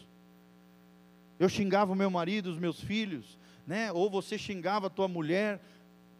[1.44, 3.92] Eu xingava o meu marido, os meus filhos, né?
[3.92, 5.60] Ou você xingava a tua mulher,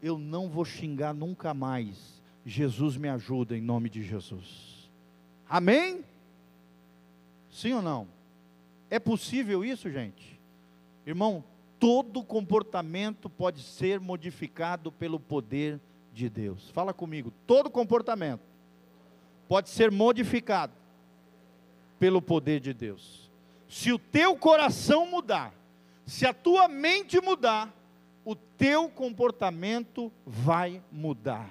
[0.02, 2.22] eu não vou xingar nunca mais.
[2.44, 4.90] Jesus me ajuda em nome de Jesus.
[5.48, 6.04] Amém?
[7.50, 8.06] Sim ou não?
[8.90, 10.38] É possível isso, gente?
[11.06, 11.42] Irmão,
[11.80, 15.80] todo comportamento pode ser modificado pelo poder
[16.12, 16.68] de Deus.
[16.68, 18.42] Fala comigo, todo comportamento
[19.48, 20.74] pode ser modificado
[21.98, 23.24] pelo poder de Deus.
[23.74, 25.52] Se o teu coração mudar,
[26.06, 27.74] se a tua mente mudar,
[28.24, 31.50] o teu comportamento vai mudar.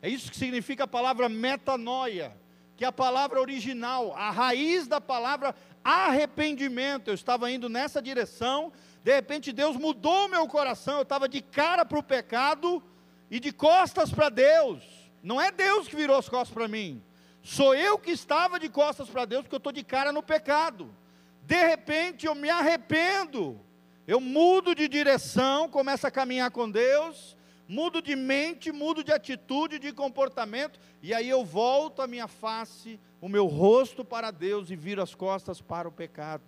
[0.00, 2.34] É isso que significa a palavra metanoia
[2.78, 5.54] que a palavra original, a raiz da palavra
[5.84, 11.28] arrependimento, eu estava indo nessa direção, de repente Deus mudou o meu coração, eu estava
[11.28, 12.82] de cara para o pecado
[13.30, 14.82] e de costas para Deus.
[15.22, 17.02] Não é Deus que virou as costas para mim,
[17.42, 21.03] sou eu que estava de costas para Deus, porque eu estou de cara no pecado.
[21.46, 23.60] De repente eu me arrependo,
[24.06, 27.36] eu mudo de direção, começo a caminhar com Deus,
[27.68, 32.98] mudo de mente, mudo de atitude, de comportamento, e aí eu volto a minha face,
[33.20, 36.44] o meu rosto para Deus e viro as costas para o pecado.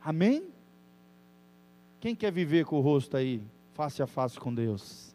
[0.00, 0.52] Amém?
[2.00, 3.40] Quem quer viver com o rosto aí,
[3.72, 5.14] face a face com Deus?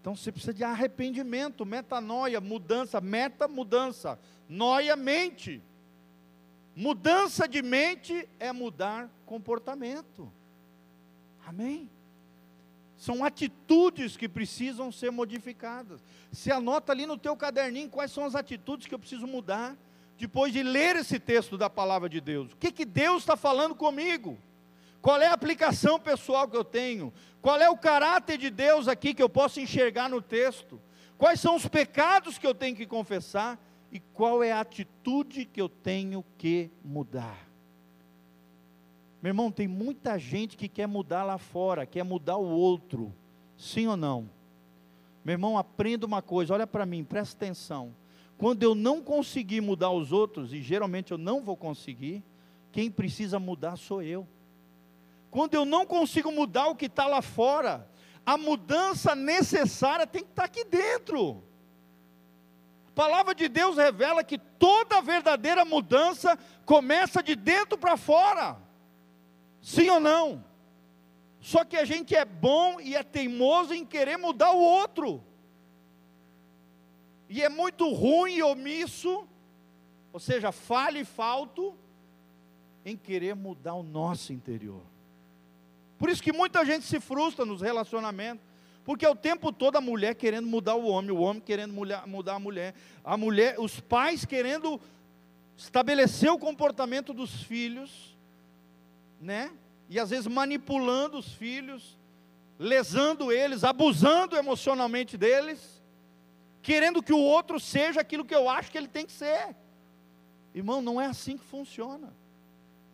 [0.00, 5.60] Então você precisa de arrependimento, metanoia, mudança, meta, mudança, noia, mente.
[6.78, 10.32] Mudança de mente é mudar comportamento.
[11.44, 11.90] Amém?
[12.96, 16.00] São atitudes que precisam ser modificadas.
[16.30, 19.76] Se anota ali no teu caderninho quais são as atitudes que eu preciso mudar
[20.16, 22.52] depois de ler esse texto da palavra de Deus.
[22.52, 24.38] O que, que Deus está falando comigo?
[25.02, 27.12] Qual é a aplicação pessoal que eu tenho?
[27.42, 30.80] Qual é o caráter de Deus aqui que eu posso enxergar no texto?
[31.16, 33.58] Quais são os pecados que eu tenho que confessar?
[33.90, 37.48] E qual é a atitude que eu tenho que mudar?
[39.22, 43.12] Meu irmão, tem muita gente que quer mudar lá fora, quer mudar o outro.
[43.56, 44.30] Sim ou não?
[45.24, 47.94] Meu irmão, aprenda uma coisa, olha para mim, presta atenção.
[48.36, 52.22] Quando eu não conseguir mudar os outros, e geralmente eu não vou conseguir,
[52.70, 54.26] quem precisa mudar sou eu.
[55.30, 57.90] Quando eu não consigo mudar o que está lá fora,
[58.24, 61.42] a mudança necessária tem que estar tá aqui dentro.
[62.98, 68.58] Palavra de Deus revela que toda verdadeira mudança começa de dentro para fora.
[69.62, 70.44] Sim ou não?
[71.40, 75.22] Só que a gente é bom e é teimoso em querer mudar o outro.
[77.28, 79.28] E é muito ruim e omisso,
[80.12, 81.78] ou seja, falha e falto,
[82.84, 84.82] em querer mudar o nosso interior.
[85.96, 88.47] Por isso que muita gente se frustra nos relacionamentos,
[88.88, 92.34] porque é o tempo todo a mulher querendo mudar o homem, o homem querendo mudar
[92.34, 92.74] a mulher,
[93.04, 94.80] a mulher, os pais querendo
[95.58, 98.16] estabelecer o comportamento dos filhos,
[99.20, 99.52] né?
[99.90, 101.98] E às vezes manipulando os filhos,
[102.58, 105.82] lesando eles, abusando emocionalmente deles,
[106.62, 109.54] querendo que o outro seja aquilo que eu acho que ele tem que ser.
[110.54, 112.10] Irmão, não é assim que funciona.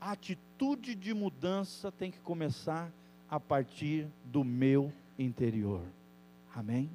[0.00, 2.90] A atitude de mudança tem que começar
[3.30, 5.83] a partir do meu interior.
[6.55, 6.90] Amém?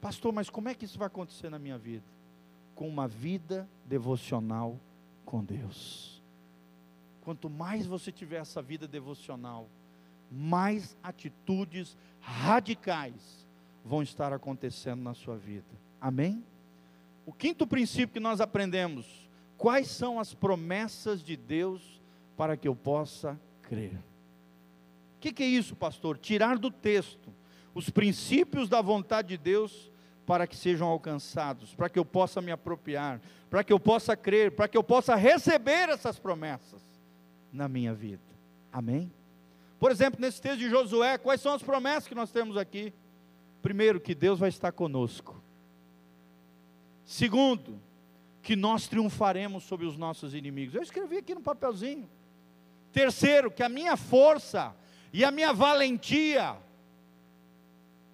[0.00, 2.04] Pastor, mas como é que isso vai acontecer na minha vida?
[2.74, 4.78] Com uma vida devocional
[5.24, 6.22] com Deus.
[7.22, 9.68] Quanto mais você tiver essa vida devocional,
[10.30, 13.46] mais atitudes radicais
[13.84, 15.66] vão estar acontecendo na sua vida.
[16.00, 16.44] Amém?
[17.26, 19.28] O quinto princípio que nós aprendemos:
[19.58, 22.00] quais são as promessas de Deus
[22.36, 23.98] para que eu possa crer?
[25.20, 26.16] O que, que é isso, pastor?
[26.16, 27.30] Tirar do texto
[27.74, 29.92] os princípios da vontade de Deus
[30.24, 34.52] para que sejam alcançados, para que eu possa me apropriar, para que eu possa crer,
[34.52, 36.80] para que eu possa receber essas promessas
[37.52, 38.22] na minha vida.
[38.72, 39.12] Amém?
[39.78, 42.90] Por exemplo, nesse texto de Josué, quais são as promessas que nós temos aqui?
[43.60, 45.38] Primeiro, que Deus vai estar conosco.
[47.04, 47.78] Segundo,
[48.40, 50.74] que nós triunfaremos sobre os nossos inimigos.
[50.74, 52.08] Eu escrevi aqui no papelzinho.
[52.90, 54.74] Terceiro, que a minha força
[55.12, 56.56] e a minha valentia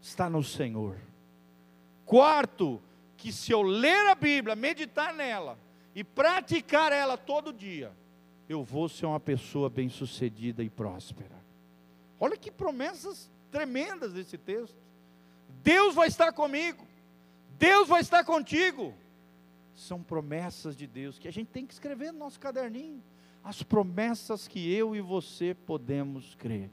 [0.01, 0.99] está no Senhor.
[2.05, 2.81] Quarto,
[3.17, 5.59] que se eu ler a Bíblia, meditar nela
[5.95, 7.93] e praticar ela todo dia,
[8.49, 11.35] eu vou ser uma pessoa bem-sucedida e próspera.
[12.19, 14.77] Olha que promessas tremendas desse texto.
[15.63, 16.87] Deus vai estar comigo.
[17.59, 18.95] Deus vai estar contigo.
[19.75, 23.03] são promessas de Deus que a gente tem que escrever no nosso caderninho.
[23.45, 26.71] As promessas que eu e você podemos crer.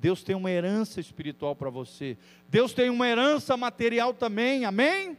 [0.00, 2.16] Deus tem uma herança espiritual para você.
[2.48, 4.64] Deus tem uma herança material também.
[4.64, 5.16] Amém?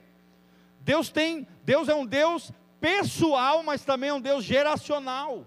[0.80, 5.46] Deus tem, Deus é um Deus pessoal, mas também é um Deus geracional.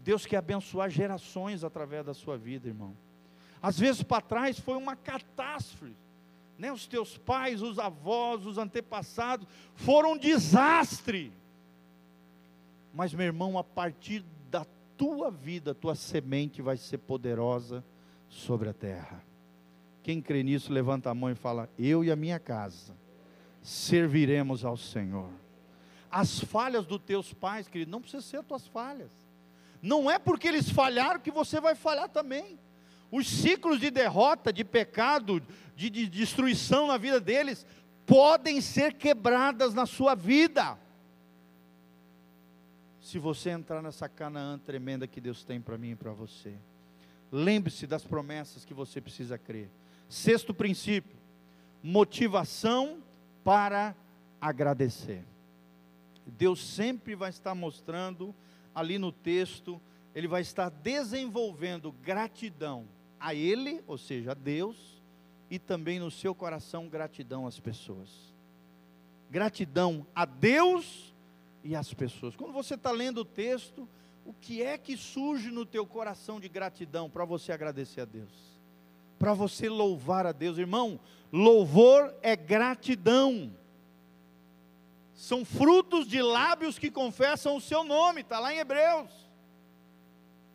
[0.00, 2.94] Deus quer abençoar gerações através da sua vida, irmão.
[3.62, 5.96] Às vezes para trás foi uma catástrofe.
[6.58, 6.70] Né?
[6.70, 11.32] Os teus pais, os avós, os antepassados foram um desastre.
[12.92, 14.66] Mas, meu irmão, a partir da
[14.96, 17.84] tua vida, tua semente vai ser poderosa
[18.28, 19.22] sobre a terra.
[20.02, 22.94] Quem crê nisso, levanta a mão e fala: Eu e a minha casa
[23.62, 25.30] serviremos ao Senhor.
[26.10, 29.10] As falhas dos teus pais, querido, não precisam ser as tuas falhas.
[29.82, 32.58] Não é porque eles falharam que você vai falhar também.
[33.10, 35.42] Os ciclos de derrota, de pecado,
[35.74, 37.66] de, de destruição na vida deles,
[38.06, 40.78] podem ser quebradas na sua vida.
[43.04, 46.54] Se você entrar nessa Canaã tremenda que Deus tem para mim e para você.
[47.30, 49.68] Lembre-se das promessas que você precisa crer.
[50.08, 51.14] Sexto princípio:
[51.82, 53.02] motivação
[53.44, 53.94] para
[54.40, 55.22] agradecer.
[56.26, 58.34] Deus sempre vai estar mostrando
[58.74, 59.78] ali no texto,
[60.14, 62.86] ele vai estar desenvolvendo gratidão
[63.20, 65.02] a Ele, ou seja, a Deus,
[65.50, 68.32] e também no seu coração gratidão às pessoas.
[69.30, 71.13] Gratidão a Deus
[71.64, 72.36] e às pessoas.
[72.36, 73.88] Quando você está lendo o texto,
[74.24, 78.30] o que é que surge no teu coração de gratidão para você agradecer a Deus?
[79.18, 81.00] Para você louvar a Deus, irmão,
[81.32, 83.52] louvor é gratidão
[85.14, 89.10] são frutos de lábios que confessam o seu nome, está lá em Hebreus.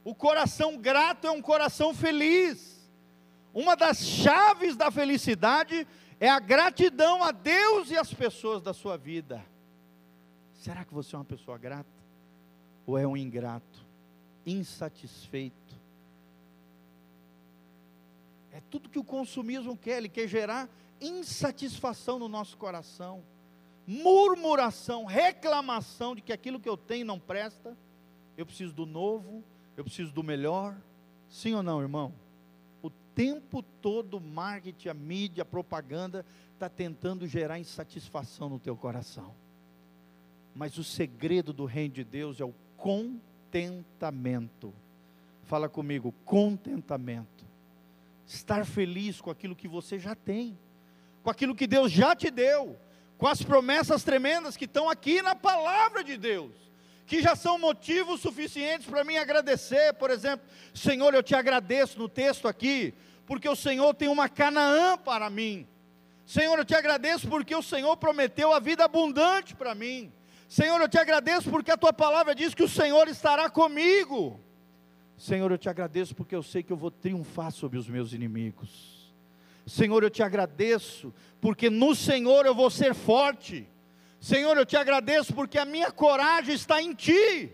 [0.04, 2.88] O coração grato é um coração feliz.
[3.54, 5.88] Uma das chaves da felicidade
[6.20, 9.44] é a gratidão a Deus e às pessoas da sua vida.
[10.60, 11.90] Será que você é uma pessoa grata?
[12.86, 13.86] Ou é um ingrato,
[14.46, 15.76] insatisfeito?
[18.52, 20.70] É tudo que o consumismo quer, ele quer gerar
[21.02, 23.24] insatisfação no nosso coração
[23.90, 27.76] murmuração, reclamação de que aquilo que eu tenho não presta,
[28.38, 29.44] eu preciso do novo,
[29.76, 30.80] eu preciso do melhor.
[31.28, 32.14] Sim ou não, irmão?
[32.84, 38.78] O tempo todo o marketing, a mídia, a propaganda está tentando gerar insatisfação no teu
[38.78, 39.34] coração.
[40.54, 44.74] Mas o segredo do reino de Deus é o contentamento.
[45.44, 47.46] Fala comigo, contentamento.
[48.26, 50.58] Estar feliz com aquilo que você já tem,
[51.24, 52.78] com aquilo que Deus já te deu
[53.20, 56.54] com as promessas tremendas que estão aqui na palavra de Deus,
[57.06, 59.94] que já são motivos suficientes para mim agradecer.
[59.96, 62.94] Por exemplo, Senhor, eu te agradeço no texto aqui,
[63.26, 65.68] porque o Senhor tem uma Canaã para mim.
[66.26, 70.14] Senhor, eu te agradeço porque o Senhor prometeu a vida abundante para mim.
[70.50, 74.40] Senhor, eu te agradeço porque a tua palavra diz que o Senhor estará comigo.
[75.16, 79.14] Senhor, eu te agradeço porque eu sei que eu vou triunfar sobre os meus inimigos.
[79.64, 83.70] Senhor, eu te agradeço, porque no Senhor eu vou ser forte.
[84.20, 87.54] Senhor, eu te agradeço porque a minha coragem está em Ti.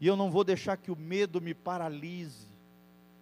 [0.00, 2.48] E eu não vou deixar que o medo me paralise,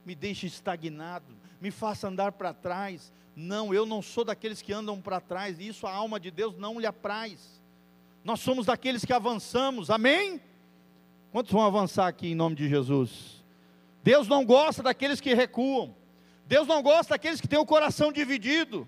[0.07, 3.13] me deixe estagnado, me faça andar para trás.
[3.37, 6.57] Não, eu não sou daqueles que andam para trás, e isso a alma de Deus
[6.57, 7.60] não lhe apraz.
[8.23, 10.41] Nós somos daqueles que avançamos, amém?
[11.33, 13.45] Quantos vão avançar aqui em nome de Jesus?
[14.03, 15.95] Deus não gosta daqueles que recuam.
[16.47, 18.87] Deus não gosta daqueles que têm o coração dividido.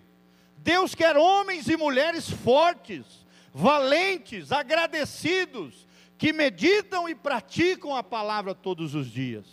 [0.58, 5.86] Deus quer homens e mulheres fortes, valentes, agradecidos,
[6.18, 9.46] que meditam e praticam a palavra todos os dias.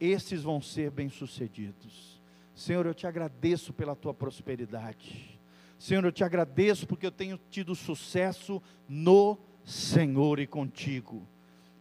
[0.00, 2.20] Esses vão ser bem-sucedidos.
[2.54, 5.31] Senhor, eu te agradeço pela tua prosperidade.
[5.82, 11.26] Senhor, eu te agradeço porque eu tenho tido sucesso no Senhor e contigo.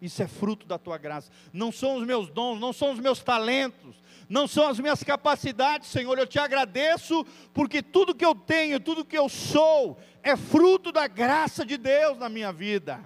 [0.01, 1.31] Isso é fruto da tua graça.
[1.53, 5.87] Não são os meus dons, não são os meus talentos, não são as minhas capacidades,
[5.87, 6.17] Senhor.
[6.17, 7.23] Eu te agradeço
[7.53, 12.17] porque tudo que eu tenho, tudo que eu sou, é fruto da graça de Deus
[12.17, 12.99] na minha vida.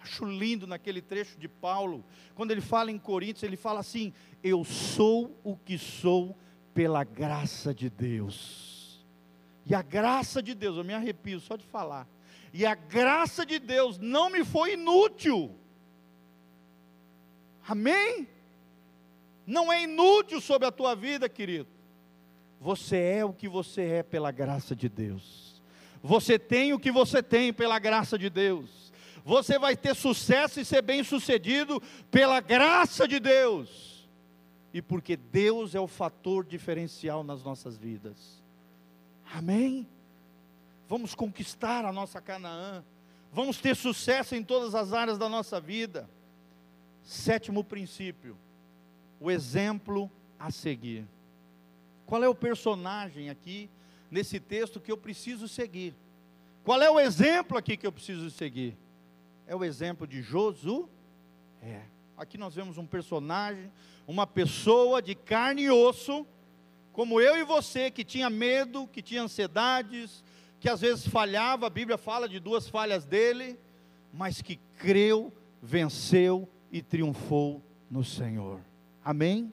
[0.00, 4.64] Acho lindo naquele trecho de Paulo, quando ele fala em Coríntios, ele fala assim: Eu
[4.64, 6.36] sou o que sou
[6.74, 8.73] pela graça de Deus.
[9.66, 12.06] E a graça de Deus, eu me arrepio só de falar.
[12.52, 15.58] E a graça de Deus não me foi inútil.
[17.66, 18.28] Amém?
[19.46, 21.68] não é inútil sobre a tua vida, querido.
[22.60, 25.62] Você é o que você é pela graça de Deus.
[26.02, 28.92] Você tem o que você tem pela graça de Deus.
[29.24, 34.08] Você vai ter sucesso e ser bem-sucedido pela graça de Deus.
[34.72, 38.42] E porque Deus é o fator diferencial nas nossas vidas.
[39.36, 39.86] Amém?
[40.88, 42.84] vamos conquistar a nossa Canaã,
[43.32, 46.08] vamos ter sucesso em todas as áreas da nossa vida.
[47.02, 48.36] Sétimo princípio,
[49.20, 51.06] o exemplo a seguir.
[52.06, 53.68] Qual é o personagem aqui
[54.10, 55.94] nesse texto que eu preciso seguir?
[56.62, 58.76] Qual é o exemplo aqui que eu preciso seguir?
[59.46, 60.86] É o exemplo de Josué.
[62.16, 63.70] Aqui nós vemos um personagem,
[64.06, 66.26] uma pessoa de carne e osso,
[66.94, 70.22] como eu e você, que tinha medo, que tinha ansiedades,
[70.60, 73.58] que às vezes falhava, a Bíblia fala de duas falhas dele,
[74.12, 78.60] mas que creu, venceu e triunfou no Senhor.
[79.04, 79.52] Amém?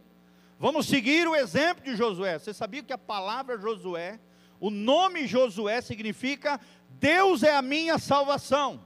[0.59, 2.37] Vamos seguir o exemplo de Josué.
[2.37, 4.19] Você sabia que a palavra Josué,
[4.59, 6.61] o nome Josué significa
[6.91, 8.85] Deus é a minha salvação.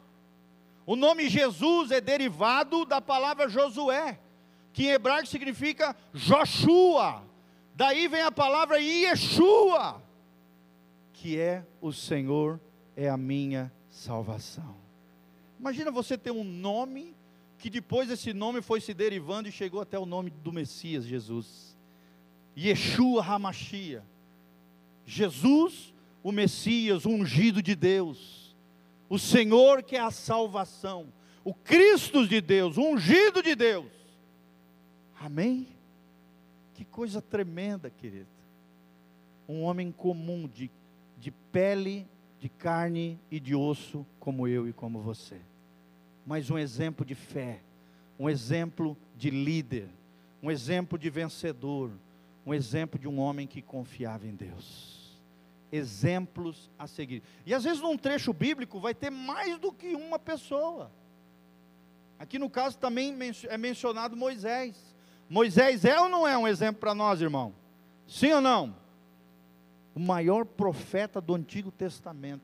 [0.86, 4.18] O nome Jesus é derivado da palavra Josué,
[4.72, 7.34] que em hebraico significa Joshua.
[7.76, 10.01] Daí vem a palavra Yeshua,
[11.11, 12.59] que é o Senhor
[12.95, 14.78] é a minha salvação.
[15.59, 17.13] Imagina você ter um nome
[17.57, 21.76] que depois esse nome foi se derivando e chegou até o nome do Messias, Jesus.
[22.57, 24.05] Yeshua Hamashia.
[25.05, 28.55] Jesus, o Messias, o ungido de Deus.
[29.09, 31.11] O Senhor que é a salvação.
[31.43, 33.91] O Cristo de Deus, o ungido de Deus.
[35.19, 35.74] Amém?
[36.76, 38.28] Que coisa tremenda, querido.
[39.49, 40.69] Um homem comum, de,
[41.17, 42.07] de pele,
[42.39, 45.41] de carne e de osso, como eu e como você
[46.26, 47.61] mas um exemplo de fé,
[48.17, 49.88] um exemplo de líder,
[50.41, 51.91] um exemplo de vencedor,
[52.45, 55.21] um exemplo de um homem que confiava em Deus.
[55.71, 57.21] Exemplos a seguir.
[57.45, 60.91] E às vezes num trecho bíblico vai ter mais do que uma pessoa.
[62.17, 63.15] Aqui no caso também
[63.49, 64.94] é mencionado Moisés.
[65.30, 67.53] Moisés é ou não é um exemplo para nós, irmão?
[68.07, 68.76] Sim ou não?
[69.93, 72.43] O maior profeta do Antigo Testamento.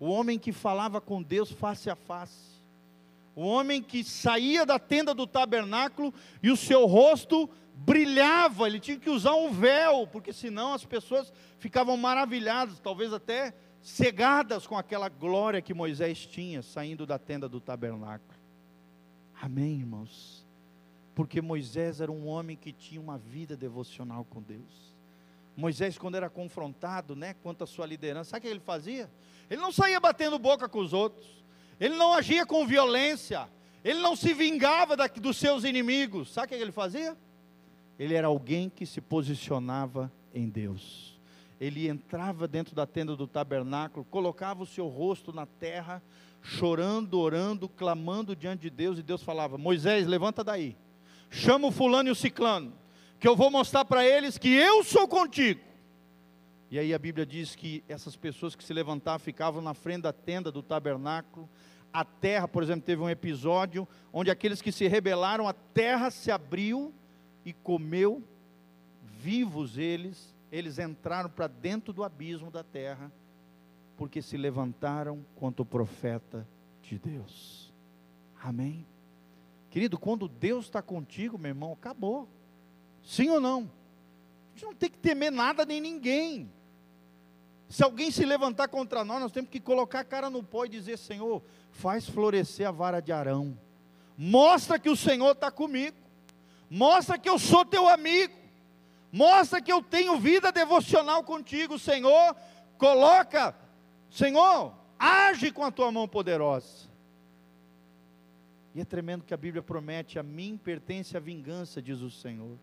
[0.00, 2.58] O homem que falava com Deus face a face
[3.38, 6.12] o homem que saía da tenda do tabernáculo
[6.42, 11.32] e o seu rosto brilhava, ele tinha que usar um véu, porque senão as pessoas
[11.56, 17.60] ficavam maravilhadas, talvez até cegadas com aquela glória que Moisés tinha saindo da tenda do
[17.60, 18.36] tabernáculo.
[19.40, 20.44] Amém, irmãos?
[21.18, 24.94] Porque Moisés era um homem que tinha uma vida devocional com Deus.
[25.56, 29.10] Moisés, quando era confrontado, né, quanto à sua liderança, sabe o que ele fazia?
[29.50, 31.38] Ele não saía batendo boca com os outros
[31.80, 33.48] ele não agia com violência,
[33.84, 36.32] ele não se vingava da, dos seus inimigos.
[36.32, 37.16] Sabe o que ele fazia?
[37.98, 41.18] Ele era alguém que se posicionava em Deus.
[41.60, 46.02] Ele entrava dentro da tenda do tabernáculo, colocava o seu rosto na terra,
[46.40, 50.76] chorando, orando, clamando diante de Deus, e Deus falava: Moisés, levanta daí,
[51.30, 52.72] chama o fulano e o ciclano,
[53.18, 55.60] que eu vou mostrar para eles que eu sou contigo.
[56.70, 60.12] E aí a Bíblia diz que essas pessoas que se levantavam ficavam na frente da
[60.12, 61.48] tenda do tabernáculo,
[61.92, 66.30] a terra, por exemplo, teve um episódio onde aqueles que se rebelaram, a terra se
[66.30, 66.92] abriu
[67.44, 68.22] e comeu
[69.02, 73.10] vivos eles, eles entraram para dentro do abismo da terra,
[73.96, 76.46] porque se levantaram contra o profeta
[76.82, 77.72] de Deus.
[78.42, 78.86] Amém?
[79.70, 82.28] Querido, quando Deus está contigo, meu irmão, acabou.
[83.02, 83.70] Sim ou não?
[84.48, 86.50] A gente não tem que temer nada nem ninguém.
[87.68, 90.70] Se alguém se levantar contra nós, nós temos que colocar a cara no pó e
[90.70, 93.58] dizer: Senhor, faz florescer a vara de Arão.
[94.16, 95.96] Mostra que o Senhor está comigo.
[96.70, 98.34] Mostra que eu sou teu amigo.
[99.12, 102.34] Mostra que eu tenho vida devocional contigo, Senhor.
[102.76, 103.54] Coloca,
[104.10, 106.87] Senhor, age com a tua mão poderosa.
[108.74, 112.58] E é tremendo que a Bíblia promete: a mim pertence a vingança, diz o Senhor.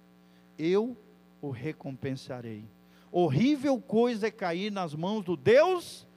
[0.57, 0.97] Eu
[1.41, 2.65] o recompensarei.
[3.11, 6.07] Horrível coisa é cair nas mãos do Deus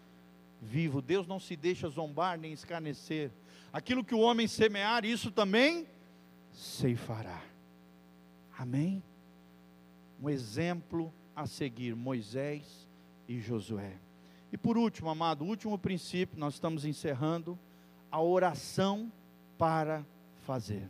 [0.61, 1.01] vivo.
[1.01, 3.31] Deus não se deixa zombar nem escarnecer.
[3.73, 5.87] Aquilo que o homem semear, isso também
[6.53, 7.43] ceifará.
[8.57, 9.03] Amém?
[10.21, 12.89] Um exemplo a seguir: Moisés
[13.29, 13.99] e Josué.
[14.51, 17.59] E por último, amado, último princípio, nós estamos encerrando,
[18.11, 19.13] a oração
[19.59, 20.07] para
[20.47, 20.89] fazer.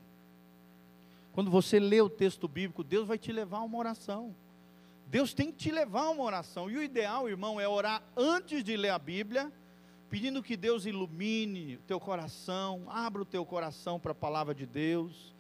[1.32, 4.34] Quando você lê o texto bíblico, Deus vai te levar a uma oração.
[5.06, 6.70] Deus tem que te levar a uma oração.
[6.70, 9.50] E o ideal, irmão, é orar antes de ler a Bíblia,
[10.10, 14.66] pedindo que Deus ilumine o teu coração, abra o teu coração para a palavra de
[14.66, 15.34] Deus.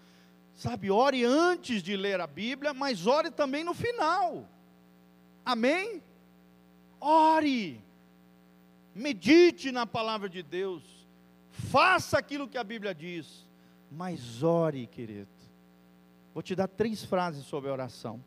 [0.54, 4.48] Sabe, ore antes de ler a Bíblia, mas ore também no final.
[5.44, 6.02] Amém?
[7.00, 7.80] Ore.
[8.94, 10.97] Medite na palavra de Deus.
[11.70, 13.46] Faça aquilo que a Bíblia diz.
[13.90, 15.28] Mas ore, querido.
[16.32, 18.22] Vou te dar três frases sobre a oração.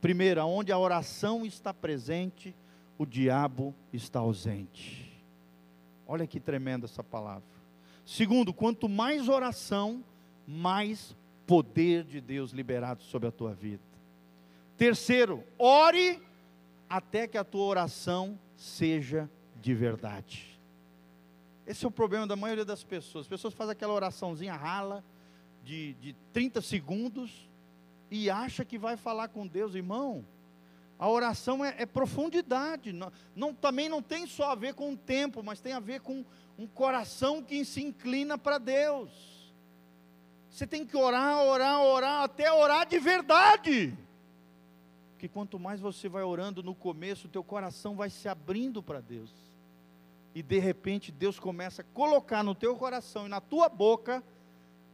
[0.00, 2.54] Primeiro, onde a oração está presente,
[2.96, 5.12] o diabo está ausente.
[6.06, 7.42] Olha que tremenda essa palavra.
[8.06, 10.02] Segundo, quanto mais oração,
[10.46, 11.16] mais
[11.46, 13.82] poder de Deus liberado sobre a tua vida.
[14.76, 16.22] Terceiro, ore
[16.88, 19.28] até que a tua oração seja
[19.60, 20.57] de verdade.
[21.68, 23.26] Esse é o problema da maioria das pessoas.
[23.26, 25.04] As pessoas fazem aquela oraçãozinha rala
[25.62, 27.46] de, de 30 segundos
[28.10, 30.24] e acha que vai falar com Deus, irmão.
[30.98, 32.90] A oração é, é profundidade.
[32.90, 36.00] Não, não, também não tem só a ver com o tempo, mas tem a ver
[36.00, 36.24] com
[36.56, 39.52] um coração que se inclina para Deus.
[40.48, 43.94] Você tem que orar, orar, orar, até orar de verdade.
[45.10, 49.02] Porque quanto mais você vai orando no começo, o teu coração vai se abrindo para
[49.02, 49.47] Deus.
[50.38, 54.22] E de repente Deus começa a colocar no teu coração e na tua boca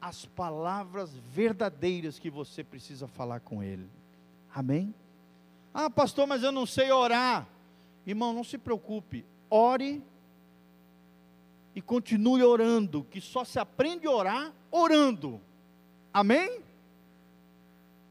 [0.00, 3.86] as palavras verdadeiras que você precisa falar com Ele.
[4.54, 4.94] Amém?
[5.74, 7.46] Ah, pastor, mas eu não sei orar.
[8.06, 9.22] Irmão, não se preocupe.
[9.50, 10.02] Ore
[11.74, 15.38] e continue orando, que só se aprende a orar orando.
[16.10, 16.62] Amém?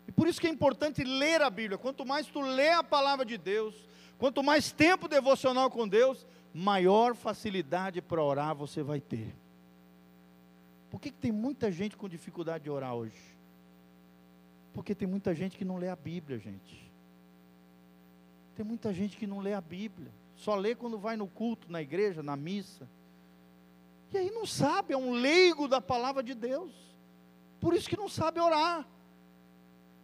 [0.07, 1.79] E por isso que é importante ler a Bíblia.
[1.79, 3.73] Quanto mais tu lê a palavra de Deus,
[4.19, 9.35] quanto mais tempo devocional com Deus, maior facilidade para orar você vai ter.
[10.89, 13.17] Por que, que tem muita gente com dificuldade de orar hoje?
[14.73, 16.91] Porque tem muita gente que não lê a Bíblia, gente.
[18.55, 20.11] Tem muita gente que não lê a Bíblia.
[20.35, 22.87] Só lê quando vai no culto, na igreja, na missa.
[24.11, 26.71] E aí não sabe, é um leigo da palavra de Deus.
[27.59, 28.87] Por isso que não sabe orar.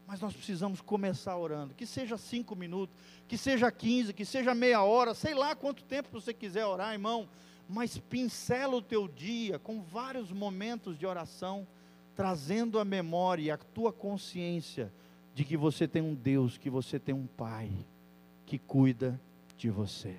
[0.10, 1.76] Mas nós precisamos começar orando.
[1.76, 2.96] Que seja cinco minutos,
[3.28, 7.30] que seja quinze, que seja meia hora, sei lá quanto tempo você quiser orar, irmão.
[7.70, 11.68] Mas pincela o teu dia com vários momentos de oração,
[12.16, 14.92] trazendo a memória e a tua consciência
[15.36, 17.70] de que você tem um Deus, que você tem um Pai
[18.48, 19.22] que cuida
[19.56, 20.16] de você.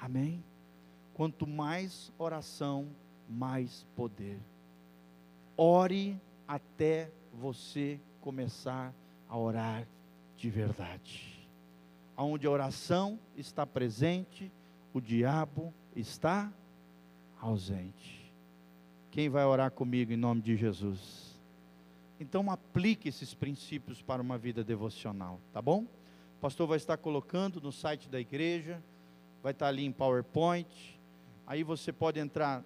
[0.00, 0.42] Amém?
[1.14, 2.88] Quanto mais oração,
[3.28, 4.40] mais poder.
[5.56, 8.94] Ore até você começar
[9.28, 9.86] a orar
[10.36, 11.46] de verdade.
[12.16, 14.50] Onde a oração está presente,
[14.94, 16.50] o diabo está
[17.40, 18.32] ausente.
[19.10, 21.38] Quem vai orar comigo em nome de Jesus?
[22.20, 25.82] Então aplique esses princípios para uma vida devocional, tá bom?
[25.82, 28.82] O pastor vai estar colocando no site da igreja,
[29.42, 31.00] vai estar ali em PowerPoint.
[31.46, 32.64] Aí você pode entrar,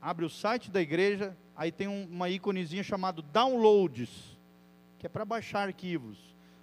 [0.00, 4.37] abre o site da igreja, aí tem uma íconezinha chamado Downloads,
[4.98, 6.18] que é para baixar arquivos.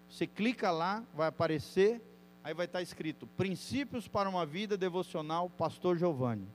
[0.09, 2.01] Você clica lá, vai aparecer,
[2.43, 6.47] aí vai estar escrito Princípios para uma vida devocional, Pastor Giovanni.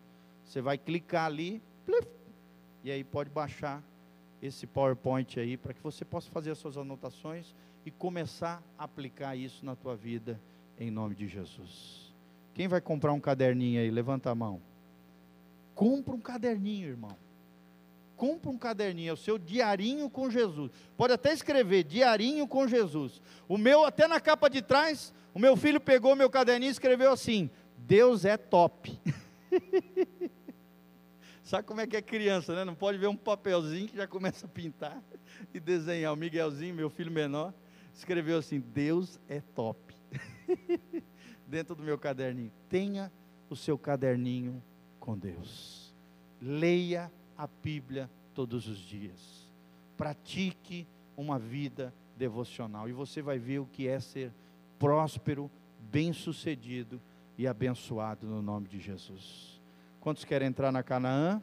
[0.45, 2.09] Você vai clicar ali, plif,
[2.85, 3.83] e aí pode baixar
[4.43, 7.55] esse PowerPoint aí para que você possa fazer as suas anotações
[7.85, 10.41] e começar a aplicar isso na tua vida,
[10.79, 12.13] em nome de Jesus.
[12.55, 13.91] Quem vai comprar um caderninho aí?
[13.91, 14.61] Levanta a mão.
[15.75, 17.17] Compra um caderninho, irmão.
[18.21, 20.71] Compra um caderninho, é o seu diarinho com Jesus.
[20.95, 23.19] Pode até escrever, diarinho com Jesus.
[23.49, 27.13] O meu, até na capa de trás, o meu filho pegou meu caderninho e escreveu
[27.13, 27.49] assim:
[27.79, 29.01] Deus é top.
[31.43, 32.63] Sabe como é que é criança, né?
[32.63, 35.03] Não pode ver um papelzinho que já começa a pintar
[35.55, 36.13] e desenhar.
[36.13, 37.55] O Miguelzinho, meu filho menor,
[37.95, 39.95] escreveu assim: Deus é top.
[41.49, 42.53] Dentro do meu caderninho.
[42.69, 43.11] Tenha
[43.49, 44.63] o seu caderninho
[44.99, 45.95] com Deus.
[46.39, 47.11] Leia
[47.41, 49.51] a Bíblia todos os dias.
[49.97, 50.87] Pratique
[51.17, 54.33] uma vida devocional e você vai ver o que é ser
[54.79, 55.51] próspero,
[55.91, 57.01] bem-sucedido
[57.37, 59.61] e abençoado no nome de Jesus.
[60.01, 61.43] Quantos querem entrar na Canaã?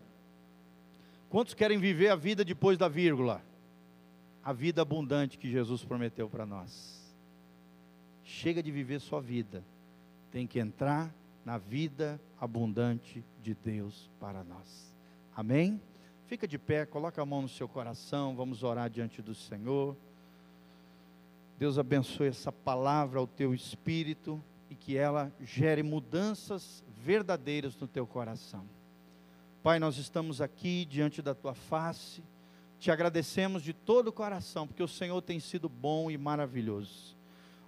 [1.29, 3.43] Quantos querem viver a vida depois da vírgula?
[4.47, 7.13] a vida abundante que Jesus prometeu para nós.
[8.23, 9.61] Chega de viver sua vida,
[10.31, 14.95] tem que entrar na vida abundante de Deus para nós.
[15.37, 15.79] Amém?
[16.25, 19.95] Fica de pé, coloca a mão no seu coração, vamos orar diante do Senhor.
[21.59, 28.07] Deus abençoe essa palavra ao teu espírito e que ela gere mudanças verdadeiras no teu
[28.07, 28.65] coração.
[29.61, 32.23] Pai, nós estamos aqui diante da tua face
[32.79, 37.15] te agradecemos de todo o coração, porque o Senhor tem sido bom e maravilhoso.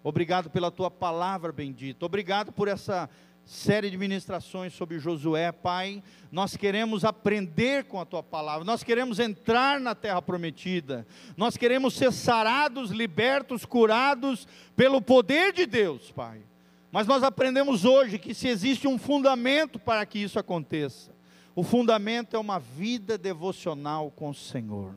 [0.03, 2.05] Obrigado pela tua palavra bendita.
[2.05, 3.09] Obrigado por essa
[3.49, 6.03] série de ministrações sobre Josué, Pai.
[6.31, 8.63] Nós queremos aprender com a tua palavra.
[8.63, 11.05] Nós queremos entrar na terra prometida.
[11.35, 16.43] Nós queremos ser sarados, libertos, curados pelo poder de Deus, Pai.
[16.91, 21.11] Mas nós aprendemos hoje que se existe um fundamento para que isso aconteça,
[21.55, 24.93] o fundamento é uma vida devocional com o Senhor.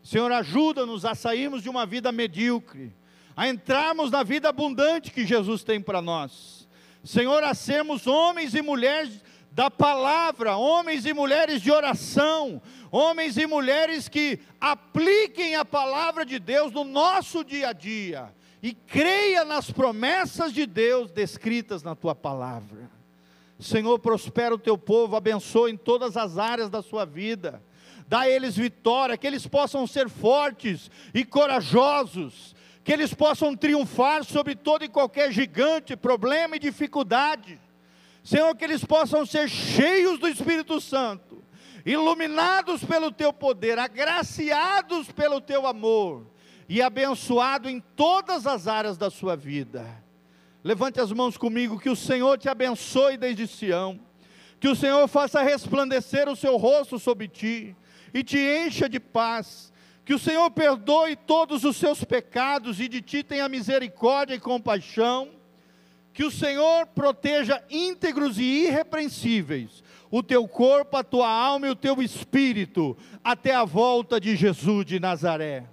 [0.00, 2.94] Senhor, ajuda-nos a sairmos de uma vida medíocre,
[3.36, 6.59] a entrarmos na vida abundante que Jesus tem para nós.
[7.02, 9.22] Senhor, a sermos homens e mulheres
[9.52, 16.38] da palavra, homens e mulheres de oração, homens e mulheres que apliquem a palavra de
[16.38, 18.32] Deus no nosso dia a dia
[18.62, 22.90] e creia nas promessas de Deus descritas na tua palavra.
[23.58, 27.62] Senhor, prospera o teu povo, abençoa em todas as áreas da sua vida,
[28.06, 34.24] dá a eles vitória, que eles possam ser fortes e corajosos, que eles possam triunfar
[34.24, 37.60] sobre todo e qualquer gigante, problema e dificuldade.
[38.22, 41.42] Senhor, que eles possam ser cheios do Espírito Santo,
[41.84, 46.26] iluminados pelo teu poder, agraciados pelo teu amor
[46.68, 49.86] e abençoado em todas as áreas da sua vida.
[50.62, 53.98] Levante as mãos comigo, que o Senhor te abençoe desde Sião,
[54.58, 57.74] que o Senhor faça resplandecer o seu rosto sobre ti
[58.12, 59.69] e te encha de paz,
[60.10, 65.28] que o Senhor perdoe todos os seus pecados e de ti tenha misericórdia e compaixão,
[66.12, 71.76] que o Senhor proteja íntegros e irrepreensíveis o teu corpo, a tua alma e o
[71.76, 75.66] teu espírito até a volta de Jesus de Nazaré.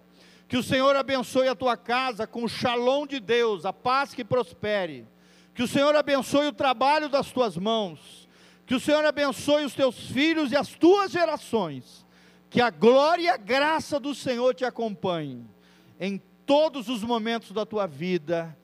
[0.47, 4.23] Que o Senhor abençoe a tua casa com o shalom de Deus, a paz que
[4.23, 5.07] prospere.
[5.55, 8.29] Que o Senhor abençoe o trabalho das tuas mãos.
[8.67, 12.05] Que o Senhor abençoe os teus filhos e as tuas gerações.
[12.49, 15.47] Que a glória e a graça do Senhor te acompanhem
[15.99, 18.57] em todos os momentos da tua vida,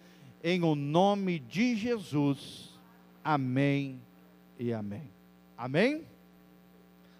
[0.43, 2.79] em o nome de Jesus.
[3.23, 4.01] Amém
[4.57, 5.11] e amém.
[5.57, 6.05] Amém?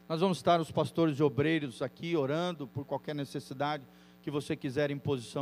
[0.07, 3.84] Nós vamos estar os pastores e obreiros aqui orando por qualquer necessidade
[4.22, 5.41] que você quiser em posição